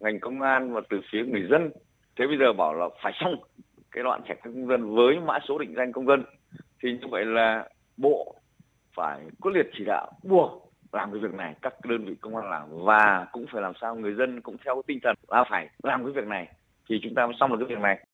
ngành 0.00 0.20
công 0.20 0.40
an 0.40 0.72
và 0.72 0.80
từ 0.90 1.00
phía 1.12 1.24
người 1.24 1.46
dân. 1.50 1.70
Thế 2.18 2.26
bây 2.26 2.36
giờ 2.38 2.52
bảo 2.52 2.74
là 2.74 2.88
phải 3.02 3.12
xong 3.20 3.34
cái 3.90 4.04
đoạn 4.04 4.20
thẻ 4.28 4.34
căn 4.34 4.54
công 4.54 4.66
dân 4.66 4.94
với 4.94 5.20
mã 5.26 5.38
số 5.48 5.58
định 5.58 5.74
danh 5.76 5.92
công 5.92 6.06
dân 6.06 6.24
thì 6.82 6.88
như 6.92 7.06
vậy 7.10 7.24
là 7.24 7.68
bộ 7.96 8.34
phải 8.96 9.20
quyết 9.40 9.52
liệt 9.54 9.66
chỉ 9.78 9.84
đạo 9.84 10.12
buộc 10.22 10.72
làm 10.92 11.12
cái 11.12 11.20
việc 11.20 11.34
này 11.34 11.54
các 11.62 11.74
đơn 11.84 12.04
vị 12.04 12.14
công 12.20 12.36
an 12.36 12.50
làm 12.50 12.68
và 12.84 13.26
cũng 13.32 13.46
phải 13.52 13.62
làm 13.62 13.72
sao 13.80 13.96
người 13.96 14.14
dân 14.14 14.40
cũng 14.40 14.56
theo 14.64 14.82
tinh 14.86 14.98
thần 15.02 15.16
là 15.28 15.44
phải 15.50 15.68
làm 15.82 16.04
cái 16.04 16.12
việc 16.12 16.26
này 16.26 16.48
thì 16.88 17.00
chúng 17.02 17.14
ta 17.14 17.26
mới 17.26 17.36
xong 17.40 17.50
được 17.50 17.66
cái 17.68 17.76
việc 17.76 17.82
này 17.82 18.06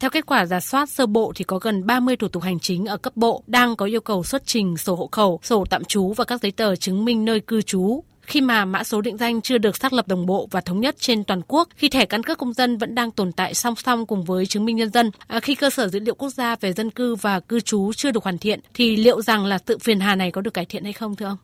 theo 0.00 0.10
kết 0.10 0.26
quả 0.26 0.46
giả 0.46 0.60
soát 0.60 0.88
sơ 0.88 1.06
bộ 1.06 1.32
thì 1.36 1.44
có 1.44 1.58
gần 1.58 1.86
30 1.86 2.16
thủ 2.16 2.28
tục 2.28 2.42
hành 2.42 2.58
chính 2.58 2.86
ở 2.86 2.96
cấp 2.96 3.12
bộ 3.16 3.42
đang 3.46 3.76
có 3.76 3.86
yêu 3.86 4.00
cầu 4.00 4.22
xuất 4.22 4.46
trình 4.46 4.76
sổ 4.76 4.94
hộ 4.94 5.08
khẩu, 5.12 5.40
sổ 5.42 5.64
tạm 5.70 5.84
trú 5.84 6.12
và 6.12 6.24
các 6.24 6.40
giấy 6.40 6.52
tờ 6.52 6.76
chứng 6.76 7.04
minh 7.04 7.24
nơi 7.24 7.40
cư 7.40 7.62
trú 7.62 8.02
khi 8.26 8.40
mà 8.40 8.64
mã 8.64 8.84
số 8.84 9.00
định 9.00 9.16
danh 9.16 9.40
chưa 9.40 9.58
được 9.58 9.76
xác 9.76 9.92
lập 9.92 10.08
đồng 10.08 10.26
bộ 10.26 10.48
và 10.50 10.60
thống 10.60 10.80
nhất 10.80 10.94
trên 10.98 11.24
toàn 11.24 11.40
quốc, 11.48 11.68
khi 11.76 11.88
thẻ 11.88 12.06
căn 12.06 12.22
cước 12.22 12.38
công 12.38 12.52
dân 12.52 12.76
vẫn 12.76 12.94
đang 12.94 13.10
tồn 13.10 13.32
tại 13.32 13.54
song 13.54 13.74
song 13.74 14.06
cùng 14.06 14.24
với 14.24 14.46
chứng 14.46 14.64
minh 14.64 14.76
nhân 14.76 14.90
dân, 14.90 15.10
à, 15.28 15.40
khi 15.40 15.54
cơ 15.54 15.70
sở 15.70 15.88
dữ 15.88 16.00
liệu 16.00 16.14
quốc 16.14 16.28
gia 16.28 16.56
về 16.56 16.72
dân 16.72 16.90
cư 16.90 17.14
và 17.14 17.40
cư 17.40 17.60
trú 17.60 17.92
chưa 17.92 18.10
được 18.10 18.24
hoàn 18.24 18.38
thiện, 18.38 18.60
thì 18.74 18.96
liệu 18.96 19.20
rằng 19.20 19.44
là 19.44 19.58
tự 19.66 19.78
phiền 19.78 20.00
hà 20.00 20.16
này 20.16 20.30
có 20.30 20.40
được 20.40 20.54
cải 20.54 20.64
thiện 20.64 20.84
hay 20.84 20.92
không 20.92 21.16
thưa 21.16 21.26
ông? 21.26 21.38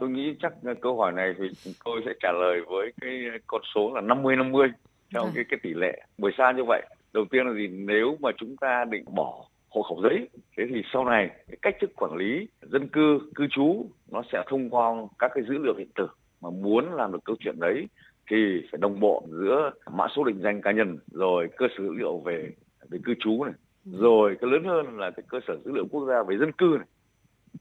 Tôi 0.00 0.10
nghĩ 0.10 0.34
chắc 0.42 0.52
câu 0.80 0.96
hỏi 0.96 1.12
này 1.12 1.32
thì 1.38 1.72
tôi 1.84 2.00
sẽ 2.06 2.10
trả 2.22 2.28
lời 2.32 2.60
với 2.70 2.92
cái 3.00 3.10
con 3.46 3.60
số 3.74 3.94
là 3.94 4.00
50-50 4.00 4.68
theo 5.14 5.24
à. 5.24 5.30
cái 5.34 5.44
cái 5.50 5.58
tỷ 5.62 5.70
lệ. 5.74 6.02
Bởi 6.18 6.32
sao 6.38 6.52
như 6.52 6.62
vậy? 6.66 6.82
Đầu 7.12 7.24
tiên 7.30 7.46
là 7.46 7.52
gì? 7.54 7.68
Nếu 7.68 8.16
mà 8.20 8.30
chúng 8.38 8.56
ta 8.56 8.84
định 8.84 9.04
bỏ 9.14 9.46
hộ 9.70 9.82
khẩu 9.82 10.02
giấy 10.02 10.28
thế 10.56 10.64
thì 10.74 10.82
sau 10.92 11.04
này 11.04 11.30
cái 11.48 11.56
cách 11.62 11.76
thức 11.80 11.90
quản 11.96 12.16
lý 12.16 12.48
dân 12.62 12.88
cư 12.88 13.18
cư 13.34 13.46
trú 13.50 13.86
nó 14.10 14.22
sẽ 14.32 14.42
thông 14.46 14.70
qua 14.70 14.94
các 15.18 15.30
cái 15.34 15.44
dữ 15.48 15.58
liệu 15.58 15.74
điện 15.78 15.90
tử 15.94 16.08
mà 16.40 16.50
muốn 16.50 16.94
làm 16.94 17.12
được 17.12 17.24
câu 17.24 17.36
chuyện 17.40 17.60
đấy 17.60 17.88
thì 18.30 18.36
phải 18.70 18.78
đồng 18.80 19.00
bộ 19.00 19.24
giữa 19.28 19.70
mã 19.92 20.06
số 20.16 20.24
định 20.24 20.40
danh 20.42 20.62
cá 20.62 20.72
nhân 20.72 20.98
rồi 21.12 21.48
cơ 21.56 21.66
sở 21.76 21.84
dữ 21.84 21.92
liệu 21.92 22.18
về 22.18 22.50
về 22.90 22.98
cư 23.04 23.14
trú 23.20 23.44
này 23.44 23.54
rồi 23.84 24.36
cái 24.40 24.50
lớn 24.50 24.64
hơn 24.64 24.98
là 24.98 25.10
cái 25.10 25.24
cơ 25.28 25.40
sở 25.46 25.56
dữ 25.64 25.72
liệu 25.72 25.86
quốc 25.90 26.06
gia 26.08 26.22
về 26.22 26.38
dân 26.38 26.52
cư 26.52 26.76
này 26.78 26.86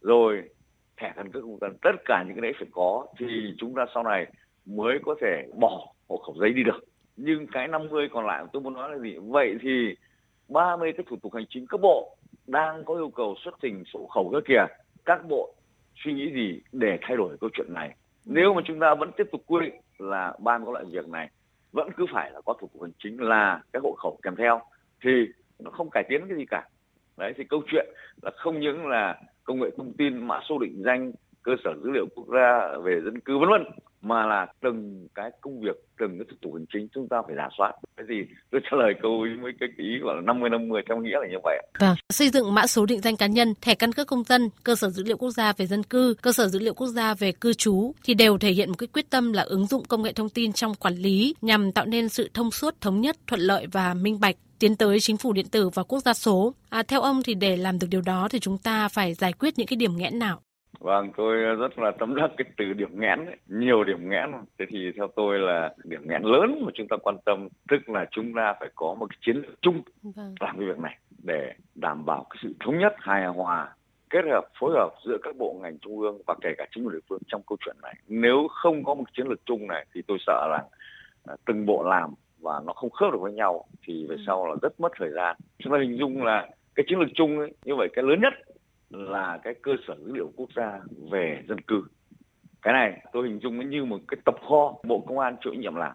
rồi 0.01 0.43
thẻ 0.97 1.13
căn 1.15 1.31
cước 1.31 1.43
công 1.43 1.57
dân. 1.61 1.77
Tất 1.81 1.91
cả 2.05 2.23
những 2.27 2.35
cái 2.35 2.41
đấy 2.41 2.53
phải 2.59 2.67
có 2.71 3.07
thì 3.19 3.25
chúng 3.57 3.75
ta 3.75 3.85
sau 3.93 4.03
này 4.03 4.27
mới 4.65 4.99
có 5.05 5.15
thể 5.21 5.47
bỏ 5.59 5.93
hộ 6.09 6.17
khẩu 6.17 6.35
giấy 6.39 6.53
đi 6.53 6.63
được 6.63 6.88
nhưng 7.21 7.47
cái 7.47 7.67
50 7.67 8.09
còn 8.11 8.25
lại 8.25 8.43
tôi 8.53 8.61
muốn 8.61 8.73
nói 8.73 8.89
là 8.91 8.97
gì? 8.97 9.15
Vậy 9.21 9.55
thì 9.61 9.95
30 10.47 10.93
cái 10.97 11.05
thủ 11.09 11.17
tục 11.23 11.33
hành 11.33 11.45
chính 11.49 11.67
cấp 11.67 11.81
bộ 11.81 12.17
đang 12.47 12.85
có 12.85 12.95
yêu 12.95 13.09
cầu 13.09 13.35
xuất 13.43 13.55
trình 13.61 13.83
sổ 13.93 14.07
khẩu 14.07 14.29
cơ 14.29 14.41
kìa. 14.45 14.65
Các 15.05 15.21
bộ 15.29 15.53
suy 15.95 16.13
nghĩ 16.13 16.33
gì 16.33 16.61
để 16.71 16.97
thay 17.01 17.17
đổi 17.17 17.37
câu 17.41 17.49
chuyện 17.53 17.73
này? 17.73 17.95
Nếu 18.25 18.53
mà 18.53 18.61
chúng 18.65 18.79
ta 18.79 18.95
vẫn 18.95 19.11
tiếp 19.17 19.27
tục 19.31 19.43
quy 19.47 19.59
định 19.65 19.81
là 19.97 20.33
ban 20.39 20.65
có 20.65 20.71
loại 20.71 20.85
việc 20.91 21.07
này, 21.09 21.29
vẫn 21.71 21.89
cứ 21.97 22.05
phải 22.13 22.31
là 22.31 22.41
có 22.41 22.53
thủ 22.53 22.69
tục 22.73 22.81
hành 22.81 22.91
chính 23.03 23.21
là 23.21 23.61
cái 23.73 23.79
hộ 23.83 23.91
khẩu 23.91 24.19
kèm 24.23 24.35
theo, 24.35 24.61
thì 25.03 25.11
nó 25.59 25.71
không 25.71 25.89
cải 25.89 26.03
tiến 26.09 26.21
cái 26.29 26.37
gì 26.37 26.45
cả. 26.45 26.67
Đấy, 27.17 27.33
thì 27.37 27.43
câu 27.43 27.61
chuyện 27.71 27.87
là 28.21 28.31
không 28.35 28.59
những 28.59 28.87
là 28.87 29.21
công 29.43 29.59
nghệ 29.59 29.69
thông 29.77 29.93
tin, 29.93 30.27
mã 30.27 30.39
số 30.49 30.57
định 30.59 30.81
danh 30.85 31.11
cơ 31.49 31.55
sở 31.63 31.71
dữ 31.83 31.89
liệu 31.89 32.05
quốc 32.15 32.27
gia 32.33 32.77
về 32.83 33.01
dân 33.05 33.19
cư 33.19 33.37
vân 33.37 33.49
vân 33.49 33.63
mà 34.01 34.25
là 34.25 34.47
từng 34.61 35.07
cái 35.15 35.31
công 35.41 35.61
việc 35.61 35.75
từng 35.99 36.17
cái 36.17 36.25
thủ 36.29 36.35
tục 36.41 36.53
hành 36.53 36.65
chính 36.73 36.87
chúng 36.93 37.07
ta 37.09 37.17
phải 37.27 37.35
giả 37.35 37.47
soát 37.57 37.73
cái 37.97 38.05
gì 38.09 38.15
tôi 38.51 38.61
trả 38.63 38.77
lời 38.77 38.93
câu 39.01 39.25
với 39.41 39.51
cái 39.59 39.69
ý 39.77 39.99
gọi 40.01 40.15
là 40.15 40.21
50 40.21 40.49
50 40.49 40.81
trong 40.89 41.03
nghĩa 41.03 41.19
là 41.21 41.27
như 41.27 41.37
vậy 41.43 41.57
vâng 41.79 41.95
xây 42.09 42.29
dựng 42.29 42.53
mã 42.53 42.67
số 42.67 42.85
định 42.85 43.01
danh 43.01 43.17
cá 43.17 43.27
nhân 43.27 43.53
thẻ 43.61 43.75
căn 43.75 43.91
cước 43.91 44.07
công 44.07 44.23
dân 44.23 44.49
cơ 44.63 44.75
sở 44.75 44.89
dữ 44.89 45.03
liệu 45.03 45.17
quốc 45.17 45.31
gia 45.31 45.53
về 45.53 45.65
dân 45.65 45.83
cư 45.83 46.15
cơ 46.21 46.31
sở 46.31 46.47
dữ 46.47 46.59
liệu 46.59 46.73
quốc 46.73 46.87
gia 46.87 47.13
về 47.13 47.31
cư 47.31 47.53
trú 47.53 47.93
thì 48.03 48.13
đều 48.13 48.37
thể 48.37 48.51
hiện 48.51 48.69
một 48.69 48.75
cái 48.77 48.87
quyết 48.93 49.09
tâm 49.09 49.33
là 49.33 49.43
ứng 49.43 49.67
dụng 49.67 49.83
công 49.87 50.01
nghệ 50.01 50.13
thông 50.13 50.29
tin 50.29 50.53
trong 50.53 50.73
quản 50.75 50.93
lý 50.93 51.35
nhằm 51.41 51.71
tạo 51.71 51.85
nên 51.85 52.09
sự 52.09 52.29
thông 52.33 52.51
suốt 52.51 52.81
thống 52.81 53.01
nhất 53.01 53.15
thuận 53.27 53.41
lợi 53.41 53.67
và 53.71 53.93
minh 53.93 54.19
bạch 54.19 54.35
tiến 54.59 54.75
tới 54.75 54.99
chính 54.99 55.17
phủ 55.17 55.33
điện 55.33 55.47
tử 55.51 55.69
và 55.69 55.83
quốc 55.83 55.99
gia 55.99 56.13
số. 56.13 56.53
À, 56.69 56.83
theo 56.83 57.01
ông 57.01 57.23
thì 57.23 57.33
để 57.33 57.57
làm 57.57 57.79
được 57.79 57.87
điều 57.89 58.01
đó 58.01 58.27
thì 58.31 58.39
chúng 58.39 58.57
ta 58.57 58.87
phải 58.87 59.13
giải 59.13 59.33
quyết 59.33 59.57
những 59.57 59.67
cái 59.67 59.77
điểm 59.77 59.97
nghẽn 59.97 60.19
nào? 60.19 60.41
Vâng, 60.79 61.11
tôi 61.17 61.35
rất 61.35 61.79
là 61.79 61.91
tấm 61.91 62.15
đắc 62.15 62.31
cái 62.37 62.45
từ 62.57 62.73
điểm 62.73 62.99
nghẽn 62.99 63.25
ấy. 63.25 63.37
nhiều 63.47 63.83
điểm 63.83 64.09
nghẽn. 64.09 64.31
Thế 64.59 64.65
thì 64.69 64.91
theo 64.95 65.07
tôi 65.15 65.39
là 65.39 65.73
điểm 65.83 66.01
nghẽn 66.07 66.21
lớn 66.21 66.61
mà 66.65 66.71
chúng 66.73 66.87
ta 66.87 66.97
quan 67.03 67.17
tâm 67.25 67.47
tức 67.69 67.89
là 67.89 68.05
chúng 68.11 68.33
ta 68.33 68.53
phải 68.59 68.69
có 68.75 68.95
một 68.99 69.07
cái 69.09 69.17
chiến 69.21 69.35
lược 69.35 69.61
chung 69.61 69.81
vâng. 70.03 70.35
làm 70.39 70.57
cái 70.57 70.67
việc 70.67 70.79
này 70.79 70.97
để 71.23 71.53
đảm 71.75 72.05
bảo 72.05 72.25
cái 72.29 72.37
sự 72.43 72.53
thống 72.59 72.79
nhất 72.79 72.93
hài 72.97 73.25
hòa 73.25 73.75
kết 74.09 74.25
hợp 74.31 74.43
phối 74.59 74.71
hợp 74.73 74.89
giữa 75.05 75.17
các 75.23 75.35
bộ 75.37 75.59
ngành 75.61 75.77
trung 75.79 75.99
ương 75.99 76.21
và 76.27 76.35
kể 76.41 76.49
cả 76.57 76.65
chính 76.75 76.83
quyền 76.83 76.93
địa 76.93 77.05
phương 77.09 77.21
trong 77.27 77.41
câu 77.47 77.57
chuyện 77.65 77.75
này. 77.81 77.95
Nếu 78.07 78.47
không 78.51 78.83
có 78.83 78.93
một 78.93 79.03
chiến 79.17 79.27
lược 79.27 79.45
chung 79.45 79.67
này 79.67 79.85
thì 79.93 80.01
tôi 80.07 80.17
sợ 80.27 80.47
là 80.51 80.63
à, 81.25 81.35
từng 81.45 81.65
bộ 81.65 81.83
làm 81.83 82.13
và 82.39 82.61
nó 82.65 82.73
không 82.73 82.89
khớp 82.89 83.11
được 83.11 83.21
với 83.21 83.33
nhau 83.33 83.65
thì 83.83 84.05
về 84.09 84.15
ừ. 84.15 84.23
sau 84.27 84.47
là 84.47 84.55
rất 84.61 84.79
mất 84.79 84.91
thời 84.99 85.09
gian. 85.11 85.35
Chúng 85.59 85.73
ta 85.73 85.79
hình 85.79 85.97
dung 85.97 86.23
là 86.23 86.49
cái 86.75 86.85
chiến 86.89 86.99
lược 86.99 87.09
chung 87.15 87.39
ấy, 87.39 87.53
như 87.65 87.75
vậy 87.75 87.89
cái 87.93 88.03
lớn 88.03 88.21
nhất 88.21 88.33
là 88.89 89.39
cái 89.43 89.53
cơ 89.61 89.71
sở 89.87 89.95
dữ 90.05 90.13
liệu 90.13 90.31
quốc 90.35 90.49
gia 90.55 90.79
về 91.11 91.43
dân 91.47 91.61
cư. 91.61 91.83
Cái 92.61 92.73
này 92.73 93.01
tôi 93.13 93.27
hình 93.27 93.39
dung 93.39 93.57
nó 93.57 93.63
như 93.63 93.85
một 93.85 93.99
cái 94.07 94.17
tập 94.25 94.35
kho 94.49 94.73
bộ 94.83 95.03
công 95.07 95.19
an 95.19 95.35
chịu 95.43 95.53
nhiệm 95.53 95.75
làm, 95.75 95.93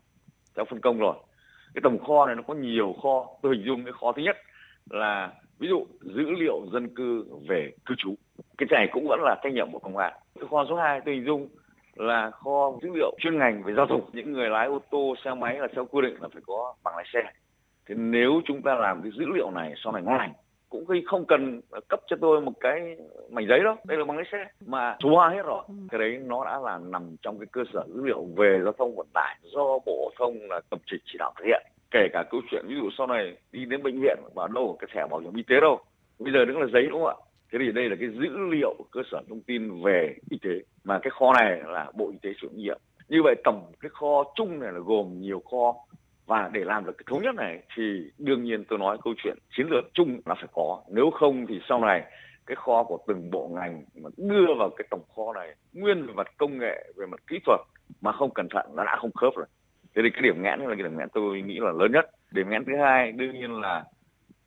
theo 0.57 0.65
phân 0.65 0.81
công 0.81 0.99
rồi. 0.99 1.17
Cái 1.75 1.81
tổng 1.83 1.99
kho 1.99 2.27
này 2.27 2.37
nó 2.37 2.43
có 2.43 2.55
nhiều 2.55 2.95
kho. 3.03 3.27
Tôi 3.43 3.57
hình 3.57 3.67
dung 3.67 3.85
cái 3.85 3.93
kho 3.93 4.13
thứ 4.13 4.23
nhất 4.23 4.37
là 4.91 5.33
ví 5.59 5.69
dụ 5.69 5.87
dữ 6.01 6.31
liệu 6.31 6.67
dân 6.73 6.95
cư 6.95 7.25
về 7.49 7.73
cư 7.87 7.95
trú 7.99 8.15
cái 8.59 8.67
này 8.71 8.89
cũng 8.93 9.09
vẫn 9.09 9.21
là 9.23 9.37
trách 9.43 9.53
nhiệm 9.53 9.73
của 9.73 9.79
công 9.79 9.97
an 9.97 10.13
cái 10.35 10.49
kho 10.51 10.65
số 10.69 10.77
2 10.77 11.01
tôi 11.05 11.15
hình 11.15 11.25
dung 11.25 11.49
là 11.95 12.31
kho 12.31 12.73
dữ 12.83 12.89
liệu 12.95 13.15
chuyên 13.19 13.39
ngành 13.39 13.63
về 13.63 13.75
giao 13.75 13.87
thông 13.87 14.11
những 14.13 14.33
người 14.33 14.49
lái 14.49 14.67
ô 14.67 14.79
tô, 14.91 15.15
xe 15.25 15.35
máy 15.35 15.59
là 15.59 15.69
theo 15.75 15.85
quy 15.85 16.03
định 16.03 16.23
là 16.23 16.29
phải 16.33 16.43
có 16.47 16.75
bằng 16.85 16.97
lái 16.97 17.05
xe 17.13 17.33
Thế 17.89 17.95
nếu 17.99 18.41
chúng 18.45 18.63
ta 18.63 18.75
làm 18.75 19.03
cái 19.03 19.13
dữ 19.19 19.27
liệu 19.35 19.51
này 19.51 19.75
sau 19.85 19.93
này 19.93 20.03
ngon 20.03 20.17
lành 20.19 20.33
cũng 20.75 21.03
không 21.07 21.25
cần 21.25 21.61
cấp 21.89 22.01
cho 22.07 22.17
tôi 22.21 22.41
một 22.41 22.53
cái 22.61 22.97
mảnh 23.31 23.47
giấy 23.49 23.61
đâu 23.65 23.77
đây 23.85 23.99
là 23.99 24.05
bằng 24.05 24.17
lái 24.17 24.27
xe 24.33 24.47
mà 24.67 24.97
hóa 25.03 25.29
hết 25.29 25.43
rồi. 25.47 25.65
Ừ. 25.69 25.75
cái 25.91 25.99
đấy 25.99 26.19
nó 26.27 26.45
đã 26.45 26.59
là 26.59 26.79
nằm 26.79 27.17
trong 27.23 27.39
cái 27.39 27.47
cơ 27.53 27.63
sở 27.73 27.85
dữ 27.95 28.05
liệu 28.05 28.27
về 28.37 28.61
giao 28.65 28.73
thông 28.73 28.97
vận 28.97 29.07
tải 29.15 29.37
do 29.43 29.79
bộ 29.87 30.13
thông 30.19 30.39
là 30.51 30.61
tập 30.71 30.81
trịch 30.87 31.01
chỉ 31.05 31.19
đạo 31.19 31.33
thực 31.37 31.45
hiện. 31.45 31.63
Kể 31.91 32.09
cả 32.13 32.25
câu 32.31 32.41
chuyện 32.51 32.65
ví 32.69 32.75
dụ 32.75 32.91
sau 32.99 33.07
này 33.07 33.37
đi 33.53 33.65
đến 33.65 33.83
bệnh 33.83 34.01
viện 34.01 34.19
bảo 34.35 34.49
đâu 34.49 34.77
cái 34.81 34.89
thẻ 34.95 35.07
bảo 35.11 35.21
hiểm 35.21 35.35
y 35.35 35.43
tế 35.43 35.61
đâu 35.61 35.81
bây 36.19 36.33
giờ 36.33 36.45
đứng 36.45 36.61
là 36.61 36.67
giấy 36.73 36.87
đúng 36.91 37.03
không 37.03 37.09
ạ? 37.09 37.25
Thế 37.53 37.59
thì 37.63 37.73
đây 37.73 37.89
là 37.89 37.97
cái 38.01 38.09
dữ 38.09 38.29
liệu 38.51 38.75
cơ 38.93 39.01
sở 39.11 39.23
thông 39.29 39.41
tin 39.41 39.83
về 39.83 40.15
y 40.31 40.39
tế 40.43 40.51
mà 40.85 40.99
cái 40.99 41.11
kho 41.11 41.33
này 41.33 41.61
là 41.67 41.93
bộ 41.95 42.11
y 42.11 42.19
tế 42.23 42.31
chịu 42.41 42.51
nhiệm. 42.55 42.79
Như 43.09 43.23
vậy 43.25 43.35
tổng 43.45 43.73
cái 43.81 43.91
kho 43.95 44.25
chung 44.35 44.61
này 44.61 44.73
là 44.73 44.79
gồm 44.79 45.21
nhiều 45.21 45.43
kho 45.51 45.75
và 46.27 46.51
để 46.53 46.65
làm 46.65 46.85
được 46.85 46.93
cái 46.99 47.05
thống 47.07 47.23
nhất 47.23 47.35
này 47.35 47.63
thì 47.77 47.83
đương 48.19 48.45
nhiên 48.45 48.65
tôi 48.65 48.79
nói 48.79 48.99
câu 49.05 49.15
chuyện 49.23 49.39
chiến 49.57 49.67
lược 49.71 49.85
chung 49.95 50.21
là 50.27 50.35
phải 50.35 50.49
có. 50.53 50.83
Nếu 50.91 51.11
không 51.11 51.47
thì 51.47 51.61
sau 51.69 51.81
này 51.81 52.03
cái 52.47 52.57
kho 52.57 52.85
của 52.85 52.99
từng 53.07 53.31
bộ 53.31 53.49
ngành 53.55 53.85
mà 53.95 54.11
đưa 54.17 54.55
vào 54.59 54.71
cái 54.77 54.87
tổng 54.91 55.05
kho 55.17 55.33
này, 55.35 55.55
nguyên 55.73 56.07
về 56.07 56.13
mặt 56.13 56.27
công 56.37 56.59
nghệ, 56.59 56.93
về 56.97 57.07
mặt 57.07 57.21
kỹ 57.27 57.39
thuật 57.47 57.61
mà 58.01 58.13
không 58.13 58.35
cẩn 58.35 58.49
thận 58.49 58.67
nó 58.75 58.85
đã 58.85 58.97
không 59.01 59.13
khớp 59.13 59.35
rồi. 59.37 59.47
Thế 59.95 60.03
thì 60.03 60.11
cái 60.11 60.23
điểm 60.23 60.43
nghẽn 60.43 60.61
là 60.61 60.67
cái 60.67 60.83
điểm 60.83 60.99
nghẽn 60.99 61.09
tôi 61.13 61.43
nghĩ 61.43 61.59
là 61.61 61.73
lớn 61.73 61.93
nhất. 61.93 62.11
Điểm 62.31 62.51
nghẽn 62.51 62.65
thứ 62.65 62.73
hai 62.77 63.13
đương 63.13 63.33
nhiên 63.33 63.61
là 63.61 63.85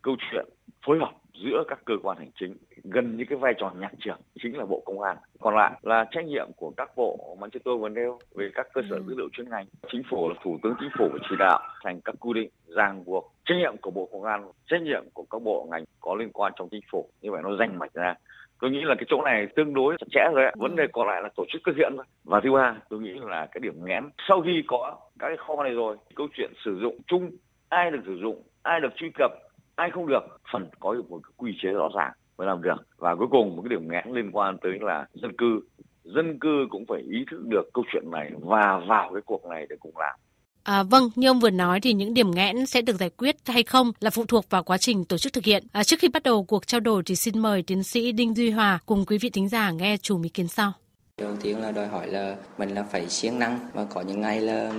câu 0.02 0.16
chuyện 0.32 0.46
phối 0.86 1.00
hợp 1.00 1.12
giữa 1.44 1.64
các 1.68 1.80
cơ 1.86 1.94
quan 2.04 2.18
hành 2.18 2.32
chính 2.40 2.56
gần 2.84 3.18
như 3.18 3.26
cái 3.30 3.38
vai 3.38 3.54
trò 3.58 3.72
nhạc 3.80 3.92
trưởng 4.00 4.20
chính 4.44 4.58
là 4.58 4.66
bộ 4.66 4.82
công 4.86 5.02
an. 5.02 5.18
Còn 5.40 5.56
lại 5.56 5.72
là 5.82 6.06
trách 6.12 6.26
nhiệm 6.26 6.48
của 6.56 6.74
các 6.78 6.92
bộ 6.96 7.38
mà 7.42 7.48
chúng 7.52 7.62
tôi 7.66 7.78
vừa 7.78 7.90
nêu 7.90 8.20
về 8.36 8.50
các 8.54 8.68
cơ 8.74 8.82
sở 8.90 8.96
ừ. 8.96 9.04
dữ 9.08 9.16
liệu 9.18 9.30
chuyên 9.34 9.50
ngành. 9.50 9.66
Chính 9.92 10.02
phủ 10.10 10.30
là 10.30 10.36
thủ 10.44 10.60
tướng 10.64 10.74
chính 10.80 10.90
phủ 10.98 11.10
chỉ 11.30 11.36
đạo 11.40 11.60
thành 11.84 12.02
các 12.02 12.16
quy 12.20 12.34
định 12.34 12.50
ràng 12.68 13.06
buộc 13.06 13.34
trách 13.46 13.56
nhiệm 13.58 13.78
của 13.78 13.92
bộ 13.92 14.10
công 14.12 14.24
an 14.24 14.52
trách 14.68 14.82
nhiệm 14.82 15.04
của 15.14 15.26
các 15.30 15.42
bộ 15.42 15.68
ngành 15.72 15.84
có 16.00 16.16
liên 16.16 16.30
quan 16.34 16.54
trong 16.56 16.70
chính 16.70 16.84
phủ. 16.92 17.10
Như 17.22 17.32
vậy 17.32 17.42
nó 17.44 17.56
danh 17.60 17.80
mạch 17.80 17.94
ra. 17.94 18.16
Tôi 18.62 18.72
nghĩ 18.72 18.82
là 18.82 18.96
cái 18.96 19.06
chỗ 19.08 19.22
này 19.22 19.48
tương 19.56 19.74
đối 19.74 19.96
chặt 20.00 20.08
chẽ 20.12 20.22
rồi 20.34 20.46
ạ. 20.46 20.52
Vấn 20.56 20.76
đề 20.76 20.88
còn 20.94 21.08
lại 21.08 21.22
là 21.22 21.30
tổ 21.36 21.46
chức 21.50 21.62
thực 21.66 21.76
hiện 21.78 21.94
thôi. 21.96 22.06
Và 22.24 22.40
thứ 22.44 22.52
ba 22.52 22.76
tôi 22.90 23.00
nghĩ 23.00 23.14
là 23.22 23.48
cái 23.52 23.60
điểm 23.60 23.86
nghẽn. 23.86 24.04
Sau 24.28 24.42
khi 24.42 24.64
có 24.68 24.98
các 25.20 25.28
cái 25.28 25.38
kho 25.38 25.64
này 25.64 25.74
rồi 25.74 25.98
câu 26.16 26.28
chuyện 26.34 26.52
sử 26.66 26.80
dụng 26.82 26.98
chung 27.08 27.32
ai 27.70 27.92
được 27.92 28.02
sử 28.06 28.18
dụng 28.22 28.44
ai 28.64 28.80
được 28.80 28.90
truy 28.96 29.10
cập 29.18 29.32
ai 29.78 29.90
không 29.94 30.08
được 30.08 30.24
phần 30.54 30.70
có 30.80 30.96
một 31.10 31.20
cái 31.24 31.34
quy 31.38 31.52
chế 31.62 31.70
rõ 31.70 31.90
ràng 31.96 32.12
mới 32.38 32.48
làm 32.48 32.62
được 32.62 32.88
và 32.98 33.16
cuối 33.16 33.28
cùng 33.32 33.56
một 33.56 33.62
cái 33.62 33.70
điểm 33.70 33.92
nghẽn 33.92 34.16
liên 34.16 34.32
quan 34.32 34.58
tới 34.62 34.72
là 34.82 35.06
dân 35.14 35.38
cư 35.38 35.60
dân 36.04 36.40
cư 36.40 36.68
cũng 36.70 36.86
phải 36.86 37.02
ý 37.02 37.26
thức 37.32 37.42
được 37.46 37.64
câu 37.74 37.84
chuyện 37.94 38.12
này 38.12 38.32
và 38.40 38.82
vào 38.88 39.12
cái 39.14 39.22
cuộc 39.26 39.46
này 39.46 39.66
để 39.70 39.76
cùng 39.80 39.98
làm 39.98 40.16
À, 40.64 40.84
vâng, 40.84 41.10
như 41.16 41.28
ông 41.28 41.40
vừa 41.40 41.50
nói 41.50 41.82
thì 41.82 41.94
những 41.94 42.14
điểm 42.14 42.32
nghẽn 42.32 42.66
sẽ 42.66 42.82
được 42.82 42.96
giải 42.96 43.10
quyết 43.10 43.36
hay 43.46 43.64
không 43.64 43.92
là 44.00 44.10
phụ 44.10 44.26
thuộc 44.26 44.50
vào 44.50 44.64
quá 44.64 44.78
trình 44.78 45.06
tổ 45.06 45.18
chức 45.18 45.34
thực 45.34 45.44
hiện. 45.44 45.64
À, 45.72 45.84
trước 45.84 46.00
khi 46.00 46.08
bắt 46.08 46.24
đầu 46.24 46.44
cuộc 46.44 46.68
trao 46.68 46.80
đổi 46.80 47.04
thì 47.06 47.16
xin 47.16 47.40
mời 47.40 47.62
tiến 47.62 47.84
sĩ 47.84 48.12
Đinh 48.12 48.36
Duy 48.36 48.52
Hòa 48.52 48.80
cùng 48.86 49.06
quý 49.06 49.18
vị 49.18 49.30
thính 49.30 49.50
giả 49.50 49.72
nghe 49.72 49.98
chủ 49.98 50.24
ý 50.24 50.30
kiến 50.30 50.48
sau. 50.48 50.74
Đầu 51.18 51.36
tiên 51.42 51.62
là 51.62 51.72
đòi 51.72 51.88
hỏi 51.88 52.08
là 52.08 52.36
mình 52.58 52.70
là 52.70 52.84
phải 52.84 53.10
siêng 53.10 53.40
năng 53.40 53.60
và 53.74 53.86
có 53.94 54.02
những 54.02 54.22
ngày 54.22 54.42
là 54.42 54.74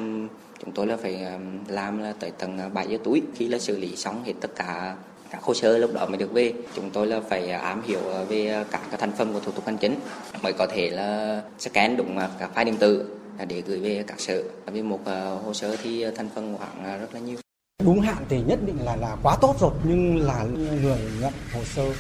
chúng 0.60 0.72
tôi 0.72 0.86
là 0.86 0.96
phải 0.96 1.26
làm 1.68 2.02
là 2.02 2.12
tới 2.20 2.30
tầng 2.30 2.58
7 2.74 2.84
à, 2.84 2.88
giờ 2.90 2.98
tối 3.04 3.22
khi 3.34 3.48
là 3.48 3.58
xử 3.58 3.78
lý 3.78 3.96
xong 3.96 4.24
hết 4.24 4.32
tất 4.40 4.50
cả 4.56 4.96
các 5.30 5.42
hồ 5.42 5.54
sơ 5.54 5.78
lúc 5.78 5.94
đó 5.94 6.06
mới 6.06 6.16
được 6.16 6.32
về. 6.32 6.52
Chúng 6.74 6.90
tôi 6.90 7.06
là 7.06 7.20
phải 7.20 7.50
à, 7.50 7.58
ám 7.58 7.82
hiểu 7.86 8.00
à, 8.14 8.24
về 8.24 8.64
các 8.70 8.80
cái 8.90 9.00
thành 9.00 9.12
phần 9.12 9.32
của 9.32 9.40
thủ 9.40 9.52
tục 9.52 9.66
hành 9.66 9.76
chính 9.76 9.94
mới 10.42 10.52
có 10.52 10.66
thể 10.66 10.90
là 10.90 11.42
scan 11.58 11.96
đúng 11.96 12.18
các 12.38 12.50
file 12.54 12.64
điện 12.64 12.76
tử 12.76 13.18
để 13.48 13.62
gửi 13.66 13.80
về 13.80 14.04
các 14.06 14.20
sở. 14.20 14.42
Vì 14.66 14.82
một 14.82 15.00
hồ 15.44 15.54
sơ 15.54 15.76
thì 15.82 16.04
thành 16.16 16.28
phần 16.34 16.56
khoảng 16.58 17.00
rất 17.00 17.14
là 17.14 17.20
nhiều. 17.20 17.36
Đúng 17.82 18.00
hạn 18.00 18.24
thì 18.28 18.40
nhất 18.46 18.58
định 18.66 18.78
là 18.84 18.96
là 18.96 19.16
quá 19.22 19.36
tốt 19.40 19.56
rồi, 19.60 19.72
nhưng 19.84 20.26
là 20.26 20.44
người 20.82 20.98
nhận 21.20 21.32
hồ 21.54 21.60
sơ 21.64 21.92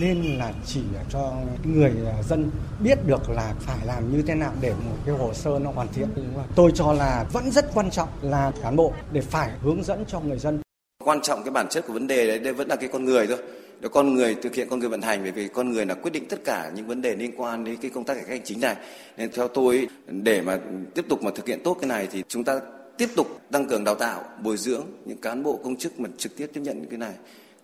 nên 0.00 0.38
là 0.38 0.52
chỉ 0.66 0.80
cho 1.10 1.32
người 1.64 1.92
à, 2.06 2.22
dân 2.22 2.50
biết 2.80 2.98
được 3.06 3.30
là 3.30 3.54
phải 3.60 3.86
làm 3.86 4.12
như 4.12 4.22
thế 4.22 4.34
nào 4.34 4.52
để 4.60 4.70
một 4.70 4.96
cái 5.06 5.14
hồ 5.14 5.34
sơ 5.34 5.58
nó 5.58 5.70
hoàn 5.70 5.88
thiện 5.92 6.08
tôi 6.54 6.72
cho 6.74 6.92
là 6.92 7.24
vẫn 7.32 7.50
rất 7.50 7.74
quan 7.74 7.90
trọng 7.90 8.08
là 8.22 8.52
cán 8.62 8.76
bộ 8.76 8.92
để 9.12 9.20
phải 9.20 9.50
hướng 9.62 9.82
dẫn 9.82 10.04
cho 10.08 10.20
người 10.20 10.38
dân. 10.38 10.60
Quan 11.04 11.20
trọng 11.22 11.42
cái 11.44 11.50
bản 11.50 11.66
chất 11.70 11.86
của 11.86 11.92
vấn 11.92 12.06
đề 12.06 12.26
đấy 12.26 12.38
đây 12.38 12.52
vẫn 12.52 12.68
là 12.68 12.76
cái 12.76 12.88
con 12.92 13.04
người 13.04 13.26
thôi. 13.26 13.38
Để 13.80 13.88
con 13.92 14.14
người 14.14 14.34
thực 14.34 14.54
hiện, 14.54 14.68
con 14.70 14.78
người 14.78 14.88
vận 14.88 15.02
hành, 15.02 15.22
bởi 15.22 15.32
vì 15.32 15.48
con 15.48 15.72
người 15.72 15.86
là 15.86 15.94
quyết 15.94 16.10
định 16.10 16.28
tất 16.28 16.44
cả 16.44 16.70
những 16.74 16.86
vấn 16.86 17.02
đề 17.02 17.16
liên 17.16 17.32
quan 17.36 17.64
đến 17.64 17.76
cái 17.82 17.90
công 17.90 18.04
tác 18.04 18.14
cải 18.14 18.22
cách 18.22 18.32
hành 18.32 18.44
chính 18.44 18.60
này. 18.60 18.76
Nên 19.16 19.30
theo 19.32 19.48
tôi, 19.48 19.88
để 20.06 20.40
mà 20.40 20.58
tiếp 20.94 21.04
tục 21.08 21.22
mà 21.22 21.30
thực 21.34 21.46
hiện 21.46 21.60
tốt 21.64 21.76
cái 21.80 21.88
này 21.88 22.08
thì 22.12 22.22
chúng 22.28 22.44
ta 22.44 22.60
tiếp 22.98 23.08
tục 23.16 23.40
tăng 23.50 23.68
cường 23.68 23.84
đào 23.84 23.94
tạo, 23.94 24.24
bồi 24.42 24.56
dưỡng 24.56 24.84
những 25.04 25.18
cán 25.18 25.42
bộ 25.42 25.60
công 25.64 25.76
chức 25.76 26.00
mà 26.00 26.08
trực 26.18 26.36
tiếp 26.36 26.46
tiếp 26.52 26.60
nhận 26.60 26.86
cái 26.90 26.98
này 26.98 27.12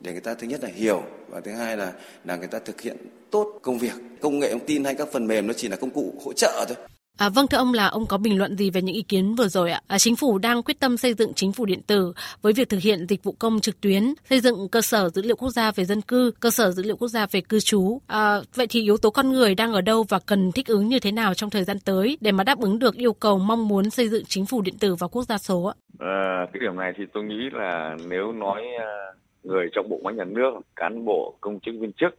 để 0.03 0.13
người 0.13 0.21
ta 0.21 0.35
thứ 0.35 0.47
nhất 0.47 0.61
là 0.63 0.69
hiểu 0.75 1.03
và 1.29 1.41
thứ 1.41 1.53
hai 1.53 1.77
là 1.77 1.93
là 2.25 2.37
người 2.37 2.49
ta 2.49 2.59
thực 2.59 2.81
hiện 2.81 2.97
tốt 3.31 3.59
công 3.63 3.79
việc 3.79 3.93
công 4.21 4.39
nghệ 4.39 4.53
thông 4.53 4.67
tin 4.67 4.85
hay 4.85 4.95
các 4.95 5.09
phần 5.13 5.27
mềm 5.27 5.47
nó 5.47 5.53
chỉ 5.53 5.69
là 5.69 5.77
công 5.77 5.91
cụ 5.91 6.15
hỗ 6.25 6.33
trợ 6.33 6.65
thôi 6.69 6.77
À, 7.19 7.29
vâng 7.29 7.47
thưa 7.47 7.59
ông 7.59 7.75
là 7.75 7.87
ông 7.87 8.07
có 8.07 8.19
bình 8.19 8.39
luận 8.39 8.57
gì 8.57 8.71
về 8.71 8.83
những 8.83 8.95
ý 8.95 9.03
kiến 9.03 9.35
vừa 9.35 9.49
rồi 9.49 9.71
ạ? 9.71 9.81
À, 9.87 9.99
chính 9.99 10.17
phủ 10.17 10.39
đang 10.39 10.63
quyết 10.63 10.81
tâm 10.81 10.97
xây 10.97 11.15
dựng 11.15 11.33
chính 11.35 11.53
phủ 11.53 11.65
điện 11.65 11.83
tử 11.87 12.13
với 12.43 12.53
việc 12.53 12.69
thực 12.69 12.81
hiện 12.81 13.07
dịch 13.09 13.25
vụ 13.25 13.33
công 13.39 13.61
trực 13.61 13.81
tuyến, 13.81 14.15
xây 14.31 14.41
dựng 14.41 14.69
cơ 14.69 14.81
sở 14.81 15.09
dữ 15.09 15.23
liệu 15.23 15.37
quốc 15.37 15.51
gia 15.51 15.71
về 15.71 15.85
dân 15.85 16.01
cư, 16.01 16.31
cơ 16.41 16.51
sở 16.51 16.71
dữ 16.71 16.83
liệu 16.83 16.97
quốc 16.97 17.09
gia 17.09 17.27
về 17.27 17.41
cư 17.41 17.61
trú. 17.61 18.01
À, 18.07 18.41
vậy 18.55 18.67
thì 18.67 18.83
yếu 18.83 18.97
tố 18.97 19.11
con 19.11 19.33
người 19.33 19.55
đang 19.55 19.73
ở 19.73 19.81
đâu 19.81 20.05
và 20.09 20.19
cần 20.27 20.53
thích 20.53 20.67
ứng 20.67 20.89
như 20.89 20.99
thế 20.99 21.13
nào 21.13 21.35
trong 21.35 21.51
thời 21.51 21.65
gian 21.65 21.79
tới 21.85 22.19
để 22.21 22.33
mà 22.33 22.45
đáp 22.45 22.61
ứng 22.61 22.79
được 22.79 22.95
yêu 22.95 23.13
cầu 23.13 23.39
mong 23.39 23.69
muốn 23.69 23.91
xây 23.91 24.09
dựng 24.09 24.25
chính 24.25 24.47
phủ 24.47 24.63
điện 24.63 24.79
tử 24.81 24.95
và 24.95 25.09
quốc 25.09 25.25
gia 25.25 25.39
số 25.39 25.65
ạ? 25.65 25.75
À, 25.99 26.47
cái 26.53 26.61
điểm 26.61 26.77
này 26.77 26.93
thì 26.99 27.05
tôi 27.15 27.25
nghĩ 27.25 27.51
là 27.53 27.97
nếu 28.09 28.33
nói 28.33 28.63
à, 28.79 28.91
người 29.43 29.69
trong 29.73 29.89
bộ 29.89 30.01
máy 30.05 30.15
nhà 30.15 30.25
nước, 30.25 30.55
cán 30.77 31.05
bộ, 31.05 31.37
công 31.41 31.61
chức 31.61 31.75
viên 31.81 31.93
chức 31.93 32.15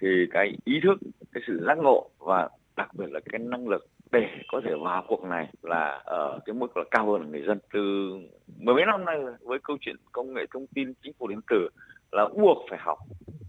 thì 0.00 0.08
cái 0.30 0.56
ý 0.64 0.80
thức, 0.82 0.98
cái 1.32 1.42
sự 1.46 1.60
giác 1.66 1.78
ngộ 1.78 2.10
và 2.18 2.48
đặc 2.76 2.88
biệt 2.94 3.06
là 3.10 3.20
cái 3.32 3.38
năng 3.38 3.68
lực 3.68 3.86
để 4.12 4.28
có 4.48 4.60
thể 4.64 4.70
vào 4.84 5.04
cuộc 5.08 5.24
này 5.24 5.48
là 5.62 6.02
ở 6.04 6.38
cái 6.44 6.54
mức 6.54 6.76
là 6.76 6.84
cao 6.90 7.12
hơn 7.12 7.30
người 7.30 7.42
dân. 7.46 7.58
Từ 7.72 8.10
mười 8.58 8.74
mấy 8.74 8.86
năm 8.86 9.04
nay 9.04 9.18
với 9.40 9.58
câu 9.62 9.76
chuyện 9.80 9.96
công 10.12 10.34
nghệ 10.34 10.46
thông 10.52 10.66
tin 10.66 10.92
chính 11.02 11.12
phủ 11.18 11.28
điện 11.28 11.40
tử 11.50 11.68
là 12.12 12.28
buộc 12.34 12.58
phải 12.70 12.78
học 12.82 12.98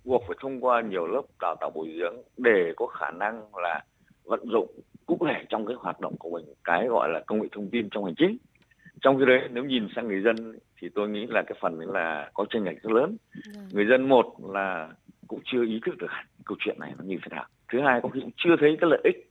buộc 0.04 0.24
phải 0.28 0.38
thông 0.42 0.62
qua 0.62 0.82
nhiều 0.82 1.08
lớp 1.08 1.22
đào 1.42 1.56
tạo 1.60 1.70
bồi 1.70 1.96
dưỡng 2.00 2.16
để 2.38 2.74
có 2.76 2.88
khả 2.88 3.12
năng 3.12 3.56
là 3.56 3.84
vận 4.24 4.40
dụng 4.44 4.70
cụ 5.06 5.18
thể 5.28 5.46
trong 5.50 5.66
cái 5.66 5.76
hoạt 5.80 6.00
động 6.00 6.16
của 6.20 6.30
mình 6.30 6.46
cái 6.64 6.88
gọi 6.88 7.10
là 7.10 7.20
công 7.28 7.42
nghệ 7.42 7.48
thông 7.52 7.70
tin 7.70 7.90
trong 7.92 8.06
hành 8.06 8.16
chính 8.18 8.38
trong 9.02 9.20
khi 9.20 9.26
đấy 9.26 9.50
nếu 9.52 9.64
nhìn 9.64 9.88
sang 9.96 10.08
người 10.08 10.22
dân 10.22 10.60
thì 10.82 10.90
tôi 10.96 11.10
nghĩ 11.10 11.28
là 11.30 11.42
cái 11.42 11.58
phần 11.62 11.80
là 11.80 12.30
có 12.34 12.46
tranh 12.50 12.64
lệch 12.64 12.82
rất 12.82 12.92
lớn. 12.92 13.18
Dạ. 13.34 13.62
người 13.72 13.86
dân 13.86 14.10
một 14.10 14.36
là 14.54 14.90
cũng 15.28 15.40
chưa 15.46 15.66
ý 15.66 15.80
thức 15.86 15.98
được 15.98 16.08
câu 16.46 16.58
chuyện 16.60 16.80
này 16.80 16.94
nó 16.98 17.04
như 17.04 17.18
thế 17.22 17.36
nào. 17.36 17.46
Thứ 17.72 17.82
hai 17.82 18.00
có 18.04 18.10
khi 18.10 18.20
cũng 18.22 18.32
chưa 18.38 18.56
thấy 18.60 18.78
cái 18.82 18.90
lợi 18.90 19.02
ích 19.04 19.30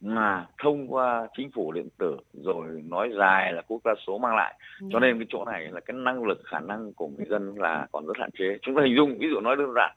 mà 0.00 0.46
thông 0.62 0.88
qua 0.88 1.26
chính 1.36 1.50
phủ 1.50 1.72
điện 1.72 1.88
tử 1.98 2.16
rồi 2.32 2.82
nói 2.88 3.10
dài 3.18 3.52
là 3.52 3.62
quốc 3.62 3.80
gia 3.84 3.92
số 4.06 4.18
mang 4.18 4.36
lại. 4.36 4.54
Cho 4.92 4.98
nên 4.98 5.18
cái 5.18 5.26
chỗ 5.30 5.44
này 5.44 5.68
là 5.72 5.80
cái 5.80 5.96
năng 5.96 6.24
lực 6.24 6.40
khả 6.44 6.60
năng 6.60 6.92
của 6.92 7.08
người 7.08 7.26
dân 7.30 7.54
là 7.56 7.86
còn 7.92 8.06
rất 8.06 8.16
hạn 8.18 8.30
chế. 8.38 8.58
Chúng 8.62 8.74
ta 8.76 8.82
hình 8.82 8.96
dung 8.96 9.18
ví 9.18 9.28
dụ 9.30 9.40
nói 9.40 9.56
đơn 9.56 9.72
giản 9.74 9.96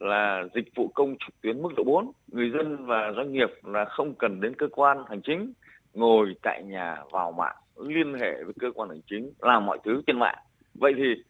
là 0.00 0.44
dịch 0.54 0.74
vụ 0.74 0.88
công 0.94 1.16
trực 1.18 1.40
tuyến 1.40 1.62
mức 1.62 1.68
độ 1.76 1.84
4 1.84 2.12
người 2.32 2.50
dân 2.50 2.86
và 2.86 3.12
doanh 3.16 3.32
nghiệp 3.32 3.50
là 3.64 3.84
không 3.84 4.14
cần 4.14 4.40
đến 4.40 4.54
cơ 4.54 4.68
quan 4.72 5.04
hành 5.08 5.20
chính 5.22 5.52
ngồi 5.94 6.34
tại 6.42 6.62
nhà 6.62 6.96
vào 7.10 7.32
mạng 7.32 7.56
liên 7.78 8.14
hệ 8.14 8.44
với 8.44 8.54
cơ 8.60 8.70
quan 8.74 8.88
hành 8.88 9.00
chính 9.10 9.32
làm 9.38 9.66
mọi 9.66 9.78
thứ 9.84 10.02
trên 10.06 10.18
mạng. 10.18 10.38
Vậy 10.74 10.92
thì 10.96 11.22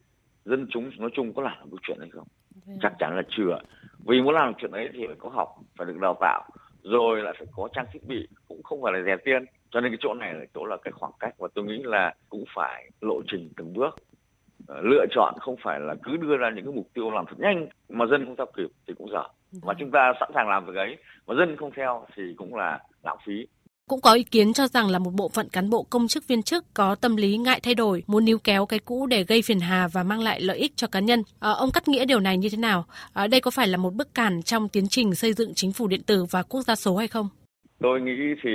dân 0.44 0.66
chúng 0.70 0.90
nói 0.98 1.10
chung 1.14 1.34
có 1.34 1.42
làm 1.42 1.70
được 1.70 1.78
chuyện 1.82 1.98
hay 2.00 2.10
không? 2.10 2.26
Chắc 2.82 2.92
chắn 2.98 3.16
là 3.16 3.22
chưa. 3.28 3.58
Vì 4.06 4.20
muốn 4.20 4.34
làm 4.34 4.48
được 4.48 4.54
chuyện 4.58 4.70
ấy 4.70 4.88
thì 4.92 5.06
phải 5.06 5.16
có 5.18 5.28
học 5.28 5.48
phải 5.78 5.86
được 5.86 5.98
đào 6.00 6.16
tạo 6.20 6.44
rồi 6.82 7.22
lại 7.22 7.34
phải 7.38 7.46
có 7.52 7.68
trang 7.72 7.86
thiết 7.92 8.00
bị 8.06 8.28
cũng 8.48 8.62
không 8.62 8.82
phải 8.82 8.92
là 8.92 9.02
rẻ 9.06 9.16
tiền. 9.24 9.44
Cho 9.70 9.80
nên 9.80 9.92
cái 9.92 9.98
chỗ 10.00 10.14
này 10.14 10.34
là 10.34 10.44
chỗ 10.54 10.64
là 10.64 10.76
cái 10.82 10.92
khoảng 10.92 11.12
cách 11.20 11.34
và 11.38 11.48
tôi 11.54 11.64
nghĩ 11.64 11.82
là 11.84 12.14
cũng 12.28 12.44
phải 12.54 12.90
lộ 13.00 13.20
trình 13.26 13.50
từng 13.56 13.72
bước. 13.72 13.96
Ờ, 14.66 14.80
lựa 14.82 15.06
chọn 15.10 15.34
không 15.40 15.56
phải 15.62 15.80
là 15.80 15.94
cứ 16.02 16.16
đưa 16.16 16.36
ra 16.36 16.50
những 16.50 16.64
cái 16.64 16.74
mục 16.74 16.88
tiêu 16.94 17.10
làm 17.10 17.24
thật 17.26 17.36
nhanh 17.38 17.66
mà 17.88 18.06
dân 18.06 18.24
không 18.24 18.36
theo 18.36 18.46
kịp 18.56 18.68
thì 18.86 18.94
cũng 18.98 19.10
dở. 19.10 19.22
Và 19.62 19.74
chúng 19.78 19.90
ta 19.90 20.12
sẵn 20.20 20.30
sàng 20.34 20.48
làm 20.48 20.66
việc 20.66 20.76
ấy 20.76 20.96
mà 21.26 21.34
dân 21.34 21.56
không 21.56 21.70
theo 21.76 22.06
thì 22.16 22.22
cũng 22.36 22.54
là 22.54 22.80
lãng 23.02 23.16
phí 23.26 23.46
cũng 23.90 24.00
có 24.00 24.12
ý 24.12 24.24
kiến 24.24 24.52
cho 24.52 24.66
rằng 24.66 24.88
là 24.88 24.98
một 24.98 25.10
bộ 25.14 25.28
phận 25.28 25.48
cán 25.48 25.70
bộ 25.70 25.86
công 25.90 26.08
chức 26.08 26.28
viên 26.28 26.42
chức 26.42 26.64
có 26.74 26.94
tâm 26.94 27.16
lý 27.16 27.36
ngại 27.36 27.60
thay 27.62 27.74
đổi, 27.74 28.02
muốn 28.06 28.24
níu 28.24 28.38
kéo 28.38 28.66
cái 28.66 28.78
cũ 28.78 29.06
để 29.06 29.24
gây 29.24 29.42
phiền 29.42 29.60
hà 29.60 29.88
và 29.92 30.02
mang 30.02 30.20
lại 30.20 30.40
lợi 30.40 30.58
ích 30.58 30.72
cho 30.76 30.86
cá 30.86 31.00
nhân. 31.00 31.22
À, 31.40 31.50
ông 31.50 31.70
cắt 31.70 31.88
nghĩa 31.88 32.04
điều 32.04 32.20
này 32.20 32.38
như 32.38 32.48
thế 32.48 32.56
nào? 32.58 32.84
À, 33.12 33.26
đây 33.26 33.40
có 33.40 33.50
phải 33.50 33.68
là 33.68 33.76
một 33.76 33.94
bước 33.94 34.14
cản 34.14 34.42
trong 34.42 34.68
tiến 34.68 34.88
trình 34.88 35.14
xây 35.14 35.32
dựng 35.32 35.54
chính 35.54 35.72
phủ 35.72 35.86
điện 35.86 36.02
tử 36.02 36.24
và 36.30 36.42
quốc 36.42 36.62
gia 36.62 36.74
số 36.74 36.96
hay 36.96 37.08
không? 37.08 37.28
Tôi 37.80 38.00
nghĩ 38.00 38.34
thì 38.42 38.50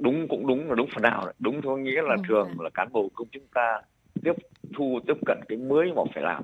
đúng 0.00 0.28
cũng 0.28 0.46
đúng 0.46 0.68
là 0.68 0.74
đúng 0.74 0.88
phần 0.94 1.02
nào. 1.02 1.32
Đúng 1.38 1.60
thôi 1.62 1.80
nghĩa 1.80 2.02
là 2.02 2.14
ừ, 2.16 2.22
thường 2.28 2.60
là 2.60 2.70
cán 2.74 2.92
bộ 2.92 3.10
công 3.14 3.28
chúng 3.32 3.46
ta 3.54 3.80
tiếp 4.24 4.32
thu 4.76 5.00
tiếp 5.06 5.14
cận 5.26 5.38
cái 5.48 5.58
mới 5.58 5.92
mà 5.96 6.02
phải 6.14 6.22
làm 6.22 6.42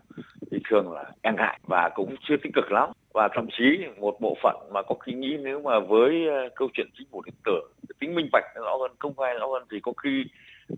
thì 0.51 0.59
thường 0.71 0.93
là 0.93 1.05
e 1.23 1.33
ngại 1.33 1.61
và 1.69 1.91
cũng 1.95 2.15
chưa 2.29 2.37
tích 2.43 2.53
cực 2.55 2.73
lắm 2.73 2.91
và 3.15 3.29
thậm 3.35 3.47
chí 3.59 3.85
một 4.01 4.17
bộ 4.21 4.37
phận 4.43 4.57
mà 4.73 4.83
có 4.83 4.95
khi 4.95 5.13
nghĩ 5.13 5.37
nếu 5.43 5.61
mà 5.63 5.79
với 5.81 6.27
ờ, 6.29 6.49
câu 6.57 6.69
chuyện 6.75 6.87
chính 6.99 7.07
phủ 7.11 7.23
điện 7.27 7.35
tử 7.45 7.61
tính 8.01 8.15
minh 8.15 8.29
bạch 8.33 8.45
rõ 8.55 8.77
hơn 8.81 8.91
công 8.99 9.17
khai 9.17 9.35
rõ 9.41 9.47
hơn 9.47 9.63
thì 9.71 9.81
có 9.83 9.93
khi 10.03 10.25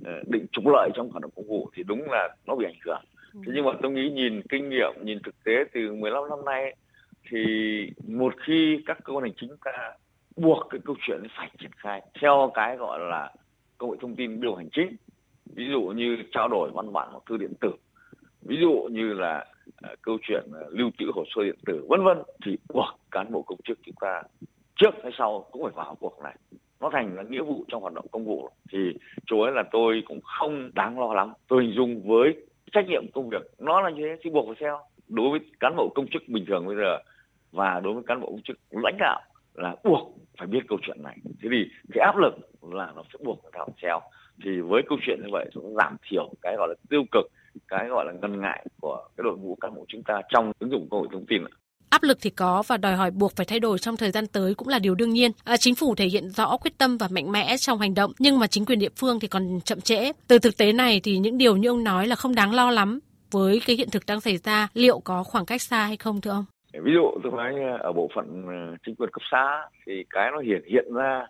ờ, 0.05 0.12
định 0.26 0.47
trục 0.52 0.67
lợi 0.67 0.90
trong 0.95 1.11
hoạt 1.11 1.23
động 1.23 1.31
công 1.37 1.49
vụ 1.49 1.71
thì 1.75 1.83
đúng 1.83 2.11
là 2.11 2.28
nó 2.47 2.57
bị 2.57 2.64
ảnh 2.64 2.78
hưởng 2.85 3.02
ừ. 3.35 3.40
thế 3.47 3.52
nhưng 3.55 3.64
mà 3.64 3.73
tôi 3.83 3.93
nghĩ 3.93 4.11
nhìn 4.11 4.43
kinh 4.49 4.69
nghiệm 4.69 4.93
nhìn 5.02 5.19
thực 5.25 5.45
tế 5.45 5.52
từ 5.73 5.95
15 5.95 6.28
năm 6.28 6.45
nay 6.45 6.76
thì 7.31 7.38
một 8.09 8.35
khi 8.47 8.83
các 8.87 8.99
cơ 9.05 9.12
quan 9.12 9.23
hành 9.23 9.35
chính 9.37 9.50
ta 9.64 9.93
buộc 10.37 10.67
cái 10.71 10.81
câu 10.85 10.97
chuyện 11.07 11.23
phải 11.37 11.50
triển 11.61 11.71
khai 11.76 12.02
theo 12.21 12.50
cái 12.55 12.76
gọi 12.76 12.99
là 13.00 13.33
công 13.78 13.90
nghệ 13.90 13.97
thông 14.00 14.17
tin 14.17 14.40
điều 14.40 14.55
hành 14.55 14.69
chính 14.73 14.97
ví 15.55 15.69
dụ 15.71 15.83
như 15.83 16.17
trao 16.33 16.49
đổi 16.49 16.71
văn 16.75 16.93
bản 16.93 17.09
hoặc 17.11 17.23
thư 17.26 17.37
điện 17.37 17.52
tử 17.61 17.71
ví 18.43 18.57
dụ 18.61 18.88
như 18.90 19.12
là 19.12 19.45
uh, 19.69 20.02
câu 20.02 20.19
chuyện 20.23 20.45
uh, 20.50 20.73
lưu 20.75 20.90
trữ 20.99 21.11
hồ 21.14 21.25
sơ 21.35 21.45
điện 21.45 21.59
tử 21.67 21.87
vân 21.88 22.05
vân 22.05 22.19
thì 22.45 22.57
buộc 22.75 23.00
cán 23.11 23.33
bộ 23.33 23.43
công 23.43 23.59
chức 23.64 23.78
chúng 23.85 23.95
ta 24.00 24.23
trước 24.78 24.95
hay 25.02 25.12
sau 25.19 25.47
cũng 25.50 25.62
phải 25.62 25.73
vào 25.75 25.97
cuộc 26.00 26.21
này. 26.23 26.37
Nó 26.81 26.90
thành 26.93 27.17
là 27.17 27.23
nghĩa 27.23 27.43
vụ 27.43 27.64
trong 27.69 27.83
hoạt 27.83 27.95
động 27.95 28.07
công 28.11 28.25
vụ. 28.25 28.49
Thì 28.73 28.78
chỗ 29.26 29.40
ấy 29.40 29.52
là 29.52 29.62
tôi 29.73 30.02
cũng 30.07 30.21
không 30.21 30.71
đáng 30.75 31.00
lo 31.00 31.14
lắm. 31.14 31.33
Tôi 31.49 31.64
hình 31.64 31.75
dung 31.76 32.02
với 32.09 32.35
trách 32.73 32.87
nhiệm 32.88 33.02
công 33.14 33.28
việc 33.28 33.43
nó 33.59 33.81
là 33.81 33.90
như 33.90 34.02
thế 34.02 34.17
thì 34.23 34.31
buộc 34.31 34.47
phải 34.47 34.57
theo. 34.61 34.81
Đối 35.09 35.31
với 35.31 35.40
cán 35.61 35.76
bộ 35.76 35.93
công 35.95 36.07
chức 36.09 36.23
bình 36.28 36.45
thường 36.49 36.67
bây 36.67 36.76
giờ 36.76 36.99
và 37.52 37.81
đối 37.81 37.95
với 37.95 38.02
cán 38.07 38.21
bộ 38.21 38.26
công 38.26 38.43
chức 38.43 38.59
lãnh 38.71 38.97
đạo 38.99 39.21
là 39.55 39.76
buộc 39.85 40.17
phải 40.38 40.47
biết 40.47 40.61
câu 40.69 40.78
chuyện 40.83 41.02
này. 41.02 41.19
Thế 41.43 41.49
thì 41.52 41.71
cái 41.93 42.05
áp 42.05 42.17
lực 42.17 42.35
là 42.62 42.93
nó 42.97 43.02
sẽ 43.12 43.19
buộc 43.25 43.43
phải 43.43 43.67
theo 43.83 44.00
thì 44.45 44.61
với 44.61 44.83
câu 44.88 44.99
chuyện 45.07 45.21
như 45.23 45.28
vậy 45.33 45.50
cũng 45.54 45.76
giảm 45.76 45.97
thiểu 46.11 46.33
cái 46.42 46.54
gọi 46.57 46.68
là 46.68 46.75
tiêu 46.90 47.02
cực 47.12 47.25
cái 47.68 47.88
gọi 47.88 48.04
là 48.04 48.12
ngần 48.12 48.40
ngại 48.40 48.66
của 48.80 49.09
cái 49.16 49.23
đội 49.25 49.37
ngũ 49.38 49.57
cán 49.61 49.75
bộ 49.75 49.85
chúng 49.88 50.02
ta 50.02 50.21
trong 50.28 50.52
ứng 50.59 50.71
dụng 50.71 50.88
công 50.90 51.02
nghệ 51.02 51.09
thông 51.12 51.26
tin 51.26 51.42
Áp 51.90 52.02
lực 52.02 52.18
thì 52.21 52.30
có 52.30 52.62
và 52.66 52.76
đòi 52.76 52.97
hỏi 52.97 53.11
buộc 53.11 53.33
phải 53.37 53.47
thay 53.47 53.61
đổi 53.61 53.78
trong 53.78 53.97
thời 53.97 54.11
gian 54.11 54.26
tới 54.26 54.54
cũng 54.54 54.68
là 54.68 54.78
điều 54.78 54.95
đương 54.95 55.11
nhiên. 55.11 55.30
À, 55.45 55.57
chính 55.57 55.75
phủ 55.75 55.95
thể 55.95 56.07
hiện 56.07 56.30
rõ 56.30 56.57
quyết 56.57 56.78
tâm 56.78 56.99
và 56.99 57.09
mạnh 57.11 57.33
mẽ 57.33 57.57
trong 57.57 57.78
hành 57.78 57.95
động, 57.95 58.12
nhưng 58.18 58.38
mà 58.38 58.47
chính 58.47 58.64
quyền 58.64 58.78
địa 58.78 58.88
phương 58.97 59.21
thì 59.21 59.28
còn 59.28 59.61
chậm 59.64 59.80
trễ. 59.80 60.12
Từ 60.28 60.38
thực 60.38 60.57
tế 60.59 60.73
này 60.73 61.00
thì 61.04 61.18
những 61.18 61.38
điều 61.38 61.57
như 61.57 61.68
ông 61.68 61.85
nói 61.85 62.07
là 62.07 62.16
không 62.16 62.35
đáng 62.35 62.54
lo 62.54 62.71
lắm. 62.71 62.99
Với 63.30 63.60
cái 63.67 63.76
hiện 63.76 63.89
thực 63.93 64.02
đang 64.06 64.21
xảy 64.21 64.36
ra, 64.36 64.69
liệu 64.75 65.00
có 65.00 65.23
khoảng 65.23 65.47
cách 65.47 65.62
xa 65.62 65.84
hay 65.86 65.97
không 65.97 66.21
thưa 66.21 66.30
ông? 66.30 66.45
Ví 66.73 66.93
dụ 66.95 67.21
tôi 67.23 67.32
nói 67.32 67.54
ở 67.80 67.93
bộ 67.93 68.08
phận 68.15 68.45
ờ, 68.47 68.76
chính 68.86 68.95
quyền 68.95 69.10
cấp 69.12 69.23
xã 69.30 69.62
thì 69.86 70.04
cái 70.10 70.30
nó 70.32 70.39
hiện 70.39 70.62
hiện 70.71 70.95
ra 70.95 71.26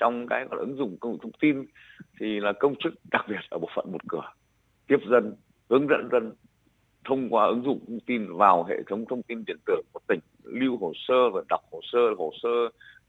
trong 0.00 0.26
cái 0.28 0.44
gọi 0.44 0.56
là 0.56 0.60
ứng 0.60 0.76
dụng 0.76 0.96
công 1.00 1.12
nghệ 1.12 1.18
thông 1.22 1.32
tin 1.40 1.64
thì 2.20 2.40
là 2.40 2.52
công 2.52 2.74
chức 2.76 2.94
đặc 3.10 3.24
biệt 3.28 3.40
ở 3.50 3.58
bộ 3.58 3.68
phận 3.76 3.92
một 3.92 4.08
cửa. 4.08 4.32
Tiếp 4.86 4.98
dân 5.10 5.34
hướng 5.70 5.86
dẫn 5.88 6.08
dân 6.12 6.32
thông 7.04 7.28
qua 7.30 7.46
ứng 7.46 7.62
dụng 7.62 7.80
thông 7.88 8.00
tin 8.00 8.36
vào 8.36 8.64
hệ 8.64 8.76
thống 8.86 9.04
thông 9.08 9.22
tin 9.22 9.44
điện 9.46 9.56
tử 9.66 9.82
của 9.92 10.00
tỉnh 10.08 10.20
lưu 10.42 10.76
hồ 10.76 10.92
sơ 11.08 11.30
và 11.30 11.42
đọc 11.48 11.60
hồ 11.72 11.80
sơ 11.92 11.98
hồ 12.18 12.32
sơ 12.42 12.48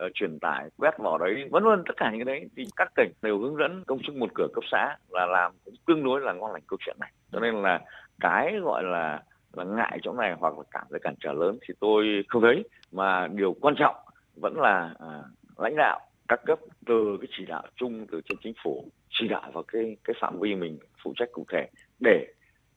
uh, 0.05 0.11
truyền 0.13 0.39
tải 0.39 0.69
quét 0.77 0.97
vào 0.97 1.17
đấy 1.17 1.47
vân 1.51 1.63
vân 1.63 1.83
tất 1.87 1.93
cả 1.97 2.11
những 2.11 2.25
cái 2.25 2.39
đấy 2.39 2.49
thì 2.55 2.65
các 2.75 2.91
tỉnh 2.95 3.11
đều 3.21 3.39
hướng 3.39 3.55
dẫn 3.55 3.83
công 3.87 3.99
chức 4.07 4.15
một 4.15 4.29
cửa 4.35 4.47
cấp 4.53 4.63
xã 4.71 4.97
là 5.09 5.25
làm 5.25 5.51
cũng 5.65 5.73
tương 5.85 6.03
đối 6.03 6.21
là 6.21 6.33
ngon 6.33 6.51
lành 6.51 6.63
câu 6.67 6.77
chuyện 6.85 6.97
này. 6.99 7.11
Cho 7.31 7.39
nên 7.39 7.55
là 7.55 7.81
cái 8.19 8.59
gọi 8.63 8.83
là 8.83 9.23
là 9.53 9.63
ngại 9.63 9.99
chỗ 10.03 10.13
này 10.13 10.35
hoặc 10.39 10.57
là 10.57 10.63
cảm 10.71 10.83
thấy 10.89 10.99
cản 10.99 11.15
trở 11.19 11.33
lớn 11.33 11.57
thì 11.61 11.73
tôi 11.79 12.23
không 12.27 12.41
thấy. 12.41 12.63
Mà 12.91 13.27
điều 13.27 13.55
quan 13.61 13.75
trọng 13.77 13.95
vẫn 14.35 14.59
là 14.59 14.93
à, 14.99 15.23
lãnh 15.57 15.75
đạo 15.75 15.99
các 16.29 16.39
cấp 16.45 16.59
từ 16.85 17.17
cái 17.21 17.27
chỉ 17.37 17.45
đạo 17.45 17.63
chung 17.75 18.07
từ 18.11 18.21
trên 18.29 18.37
chính 18.43 18.53
phủ 18.63 18.85
chỉ 19.09 19.27
đạo 19.27 19.51
vào 19.53 19.63
cái 19.67 19.97
cái 20.03 20.15
phạm 20.21 20.39
vi 20.39 20.55
mình 20.55 20.79
phụ 21.03 21.13
trách 21.15 21.29
cụ 21.31 21.45
thể 21.51 21.67
để 21.99 22.27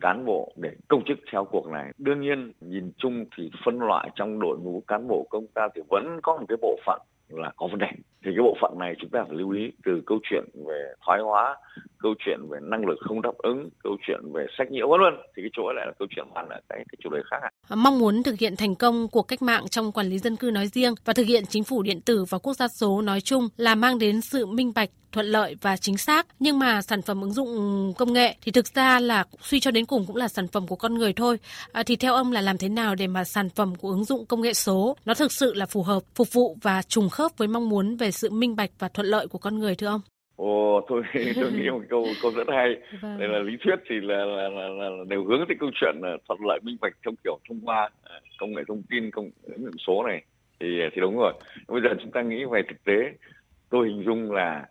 cán 0.02 0.24
bộ, 0.24 0.52
để 0.56 0.70
công 0.88 1.04
chức 1.04 1.18
theo 1.32 1.44
cuộc 1.44 1.66
này. 1.66 1.92
Đương 1.98 2.20
nhiên, 2.20 2.52
nhìn 2.60 2.92
chung 2.96 3.24
thì 3.36 3.50
phân 3.64 3.78
loại 3.78 4.10
trong 4.14 4.40
đội 4.40 4.58
ngũ 4.58 4.82
cán 4.86 5.08
bộ 5.08 5.26
công 5.30 5.46
ta 5.46 5.68
thì 5.74 5.82
vẫn 5.88 6.20
có 6.22 6.36
một 6.36 6.44
cái 6.48 6.56
bộ 6.62 6.78
phận 6.86 7.00
là 7.28 7.52
có 7.56 7.66
vấn 7.66 7.78
đề. 7.78 7.88
Thì 7.94 8.30
cái 8.36 8.42
bộ 8.42 8.56
phận 8.60 8.78
này 8.78 8.94
chúng 8.98 9.10
ta 9.10 9.24
phải 9.24 9.36
lưu 9.36 9.50
ý 9.50 9.72
từ 9.84 10.02
câu 10.06 10.18
chuyện 10.22 10.44
về 10.66 10.92
thoái 11.06 11.20
hóa 11.20 11.56
câu 12.02 12.14
chuyện 12.24 12.38
về 12.50 12.58
năng 12.62 12.86
lực 12.86 12.98
không 13.00 13.22
đáp 13.22 13.34
ứng 13.38 13.68
câu 13.84 13.96
chuyện 14.06 14.20
về 14.32 14.46
sách 14.58 14.70
nhiễu 14.70 14.88
vân 14.88 15.00
vân 15.00 15.14
thì 15.36 15.42
cái 15.42 15.50
chỗ 15.52 15.72
lại 15.72 15.86
là 15.86 15.92
câu 15.98 16.08
chuyện 16.16 16.26
hoàn 16.30 16.48
là 16.48 16.60
cái 16.68 16.78
cái 16.78 16.96
chủ 17.04 17.10
đề 17.10 17.20
khác 17.30 17.48
à, 17.68 17.76
mong 17.76 17.98
muốn 17.98 18.22
thực 18.22 18.38
hiện 18.38 18.56
thành 18.56 18.74
công 18.74 19.08
cuộc 19.08 19.22
cách 19.22 19.42
mạng 19.42 19.68
trong 19.68 19.92
quản 19.92 20.06
lý 20.06 20.18
dân 20.18 20.36
cư 20.36 20.50
nói 20.50 20.66
riêng 20.66 20.94
và 21.04 21.12
thực 21.12 21.26
hiện 21.26 21.44
chính 21.48 21.64
phủ 21.64 21.82
điện 21.82 22.00
tử 22.00 22.24
và 22.30 22.38
quốc 22.38 22.54
gia 22.54 22.68
số 22.68 23.02
nói 23.02 23.20
chung 23.20 23.48
là 23.56 23.74
mang 23.74 23.98
đến 23.98 24.20
sự 24.20 24.46
minh 24.46 24.72
bạch 24.74 24.90
thuận 25.12 25.26
lợi 25.26 25.56
và 25.60 25.76
chính 25.76 25.98
xác. 25.98 26.26
Nhưng 26.38 26.58
mà 26.58 26.82
sản 26.82 27.02
phẩm 27.02 27.20
ứng 27.20 27.32
dụng 27.32 27.92
công 27.98 28.12
nghệ 28.12 28.36
thì 28.42 28.52
thực 28.52 28.66
ra 28.74 29.00
là 29.00 29.24
suy 29.40 29.60
cho 29.60 29.70
đến 29.70 29.86
cùng 29.86 30.06
cũng 30.06 30.16
là 30.16 30.28
sản 30.28 30.48
phẩm 30.48 30.66
của 30.66 30.76
con 30.76 30.94
người 30.94 31.12
thôi. 31.12 31.38
À, 31.72 31.82
thì 31.82 31.96
theo 31.96 32.14
ông 32.14 32.32
là 32.32 32.40
làm 32.40 32.58
thế 32.58 32.68
nào 32.68 32.94
để 32.94 33.06
mà 33.06 33.24
sản 33.24 33.48
phẩm 33.50 33.74
của 33.74 33.88
ứng 33.88 34.04
dụng 34.04 34.26
công 34.26 34.40
nghệ 34.40 34.52
số 34.52 34.96
nó 35.04 35.14
thực 35.14 35.32
sự 35.32 35.54
là 35.54 35.66
phù 35.66 35.82
hợp 35.82 36.02
phục 36.14 36.32
vụ 36.32 36.56
và 36.62 36.82
trùng 36.82 37.08
khớp 37.08 37.38
với 37.38 37.48
mong 37.48 37.68
muốn 37.68 37.96
về 37.96 38.10
sự 38.10 38.30
minh 38.30 38.56
bạch 38.56 38.70
và 38.78 38.88
thuận 38.88 39.06
lợi 39.06 39.26
của 39.26 39.38
con 39.38 39.58
người 39.58 39.74
thưa 39.74 39.86
ông? 39.86 40.00
Ồ, 40.36 40.80
tôi 40.88 41.02
tôi 41.40 41.52
nghĩ 41.52 41.70
một 41.70 41.82
câu 41.88 42.06
câu 42.22 42.30
rất 42.30 42.46
hay. 42.48 42.76
Vâng. 43.00 43.18
Đây 43.18 43.28
là 43.28 43.38
lý 43.38 43.56
thuyết 43.64 43.76
thì 43.88 44.00
là 44.00 44.24
là, 44.24 44.48
là, 44.48 44.68
là, 44.68 44.88
đều 45.08 45.24
hướng 45.24 45.44
tới 45.48 45.56
câu 45.60 45.70
chuyện 45.74 45.94
là 46.02 46.16
thuận 46.28 46.40
lợi 46.48 46.60
minh 46.62 46.76
bạch 46.80 46.92
trong 47.02 47.14
kiểu 47.24 47.38
thông 47.48 47.60
qua 47.64 47.90
à, 48.02 48.20
công 48.38 48.52
nghệ 48.52 48.62
thông 48.68 48.82
tin 48.90 49.10
công 49.10 49.30
ứng 49.42 49.64
dụng 49.64 49.78
số 49.86 50.04
này 50.06 50.24
thì 50.60 50.66
thì 50.92 51.00
đúng 51.00 51.18
rồi. 51.18 51.32
Bây 51.68 51.80
giờ 51.82 51.88
chúng 52.02 52.10
ta 52.10 52.22
nghĩ 52.22 52.44
về 52.44 52.62
thực 52.68 52.84
tế, 52.84 53.12
tôi 53.70 53.88
hình 53.88 54.02
dung 54.06 54.32
là 54.32 54.66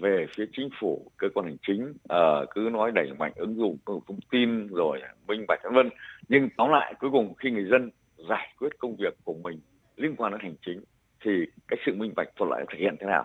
về 0.00 0.26
phía 0.36 0.44
chính 0.52 0.68
phủ 0.80 1.10
cơ 1.16 1.28
quan 1.34 1.46
hành 1.46 1.56
chính 1.66 1.90
uh, 1.90 2.48
cứ 2.54 2.68
nói 2.72 2.90
đẩy 2.94 3.12
mạnh 3.18 3.32
ứng 3.36 3.56
dụng 3.56 3.76
công 3.84 3.96
nghệ 3.96 4.02
thông 4.08 4.20
tin 4.30 4.66
rồi 4.66 5.00
minh 5.28 5.44
bạch 5.48 5.60
vân 5.64 5.74
vân 5.74 5.90
nhưng 6.28 6.48
tóm 6.56 6.70
lại 6.70 6.94
cuối 7.00 7.10
cùng 7.10 7.34
khi 7.34 7.50
người 7.50 7.66
dân 7.70 7.90
giải 8.28 8.54
quyết 8.58 8.68
công 8.78 8.96
việc 8.96 9.14
của 9.24 9.34
mình 9.44 9.60
liên 9.96 10.16
quan 10.16 10.32
đến 10.32 10.40
hành 10.40 10.54
chính 10.66 10.80
thì 11.24 11.30
cái 11.68 11.78
sự 11.86 11.94
minh 11.94 12.12
bạch 12.16 12.28
thuận 12.36 12.50
lợi 12.50 12.64
thể 12.70 12.78
hiện 12.78 12.96
thế 13.00 13.06
nào 13.06 13.24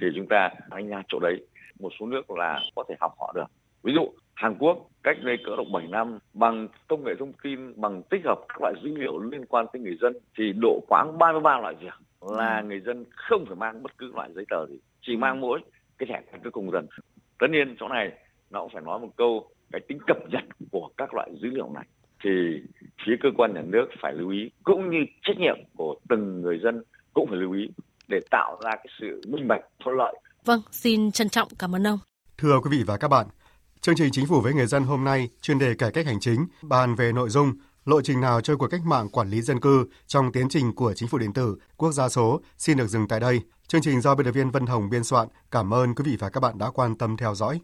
thì 0.00 0.06
chúng 0.16 0.26
ta 0.26 0.50
đánh 0.70 0.88
giá 0.88 1.02
chỗ 1.08 1.18
đấy. 1.18 1.46
Một 1.80 1.90
số 2.00 2.06
nước 2.06 2.30
là 2.30 2.60
có 2.74 2.84
thể 2.88 2.94
học 3.00 3.12
họ 3.18 3.32
được. 3.36 3.46
Ví 3.82 3.92
dụ 3.94 4.12
Hàn 4.34 4.56
Quốc 4.58 4.88
cách 5.02 5.16
đây 5.22 5.36
cỡ 5.44 5.56
độ 5.56 5.64
7 5.72 5.86
năm 5.86 6.18
bằng 6.34 6.68
công 6.88 7.04
nghệ 7.04 7.12
thông 7.18 7.32
tin 7.42 7.80
bằng 7.80 8.02
tích 8.10 8.20
hợp 8.24 8.38
các 8.48 8.60
loại 8.60 8.74
dữ 8.82 8.96
liệu 8.96 9.18
liên 9.18 9.46
quan 9.46 9.66
tới 9.72 9.82
người 9.82 9.98
dân 10.00 10.12
thì 10.38 10.52
độ 10.62 10.80
khoảng 10.88 11.18
33 11.18 11.58
loại 11.58 11.74
việc 11.80 11.94
là 12.20 12.62
người 12.62 12.80
dân 12.80 13.04
không 13.10 13.44
phải 13.46 13.56
mang 13.56 13.82
bất 13.82 13.98
cứ 13.98 14.12
loại 14.14 14.30
giấy 14.34 14.44
tờ 14.50 14.66
gì 14.66 14.78
chỉ 15.02 15.16
mang 15.16 15.40
mỗi 15.40 15.60
cái 15.98 16.06
thẻ 16.06 16.22
căn 16.32 16.40
cước 16.40 16.52
công 16.52 16.70
dân. 16.70 16.86
Tất 17.38 17.46
nhiên 17.50 17.76
chỗ 17.80 17.88
này 17.88 18.12
nó 18.50 18.60
cũng 18.60 18.70
phải 18.72 18.82
nói 18.82 18.98
một 18.98 19.10
câu 19.16 19.48
cái 19.72 19.80
tính 19.88 19.98
cập 20.06 20.16
nhật 20.30 20.44
của 20.70 20.90
các 20.96 21.14
loại 21.14 21.30
dữ 21.42 21.50
liệu 21.50 21.72
này. 21.74 21.84
Thì 22.24 22.30
phía 23.06 23.16
cơ 23.20 23.28
quan 23.36 23.54
nhà 23.54 23.62
nước 23.62 23.86
phải 24.00 24.14
lưu 24.14 24.30
ý 24.30 24.50
cũng 24.64 24.90
như 24.90 24.98
trách 25.22 25.38
nhiệm 25.38 25.56
của 25.76 25.96
từng 26.08 26.40
người 26.40 26.58
dân 26.58 26.82
cũng 27.14 27.26
phải 27.26 27.36
lưu 27.36 27.52
ý 27.52 27.70
để 28.10 28.20
tạo 28.30 28.60
ra 28.64 28.70
cái 28.70 28.86
sự 29.00 29.20
minh 29.28 29.48
bạch 29.48 29.60
thuận 29.84 29.96
lợi. 29.96 30.14
Vâng, 30.44 30.62
xin 30.70 31.12
trân 31.12 31.28
trọng 31.28 31.48
cảm 31.58 31.74
ơn 31.74 31.86
ông. 31.86 31.98
Thưa 32.38 32.60
quý 32.62 32.78
vị 32.78 32.84
và 32.86 32.96
các 32.96 33.08
bạn, 33.08 33.26
chương 33.80 33.94
trình 33.94 34.08
Chính 34.12 34.26
phủ 34.26 34.40
với 34.40 34.54
người 34.54 34.66
dân 34.66 34.84
hôm 34.84 35.04
nay 35.04 35.28
chuyên 35.40 35.58
đề 35.58 35.74
cải 35.74 35.90
cách 35.92 36.06
hành 36.06 36.20
chính 36.20 36.46
bàn 36.62 36.94
về 36.94 37.12
nội 37.12 37.30
dung 37.30 37.52
lộ 37.84 38.00
trình 38.02 38.20
nào 38.20 38.40
cho 38.40 38.56
cuộc 38.56 38.68
cách 38.70 38.80
mạng 38.84 39.08
quản 39.08 39.30
lý 39.30 39.42
dân 39.42 39.60
cư 39.60 39.86
trong 40.06 40.32
tiến 40.32 40.48
trình 40.48 40.74
của 40.74 40.94
chính 40.94 41.08
phủ 41.08 41.18
điện 41.18 41.32
tử 41.32 41.56
quốc 41.76 41.92
gia 41.92 42.08
số 42.08 42.40
xin 42.58 42.76
được 42.76 42.86
dừng 42.86 43.08
tại 43.08 43.20
đây. 43.20 43.40
Chương 43.66 43.82
trình 43.82 44.00
do 44.00 44.14
biên 44.14 44.24
tập 44.24 44.32
viên 44.32 44.50
Vân 44.50 44.66
Hồng 44.66 44.90
biên 44.90 45.04
soạn. 45.04 45.28
Cảm 45.50 45.74
ơn 45.74 45.94
quý 45.94 46.04
vị 46.06 46.16
và 46.20 46.28
các 46.30 46.40
bạn 46.40 46.58
đã 46.58 46.70
quan 46.70 46.98
tâm 46.98 47.16
theo 47.16 47.34
dõi. 47.34 47.58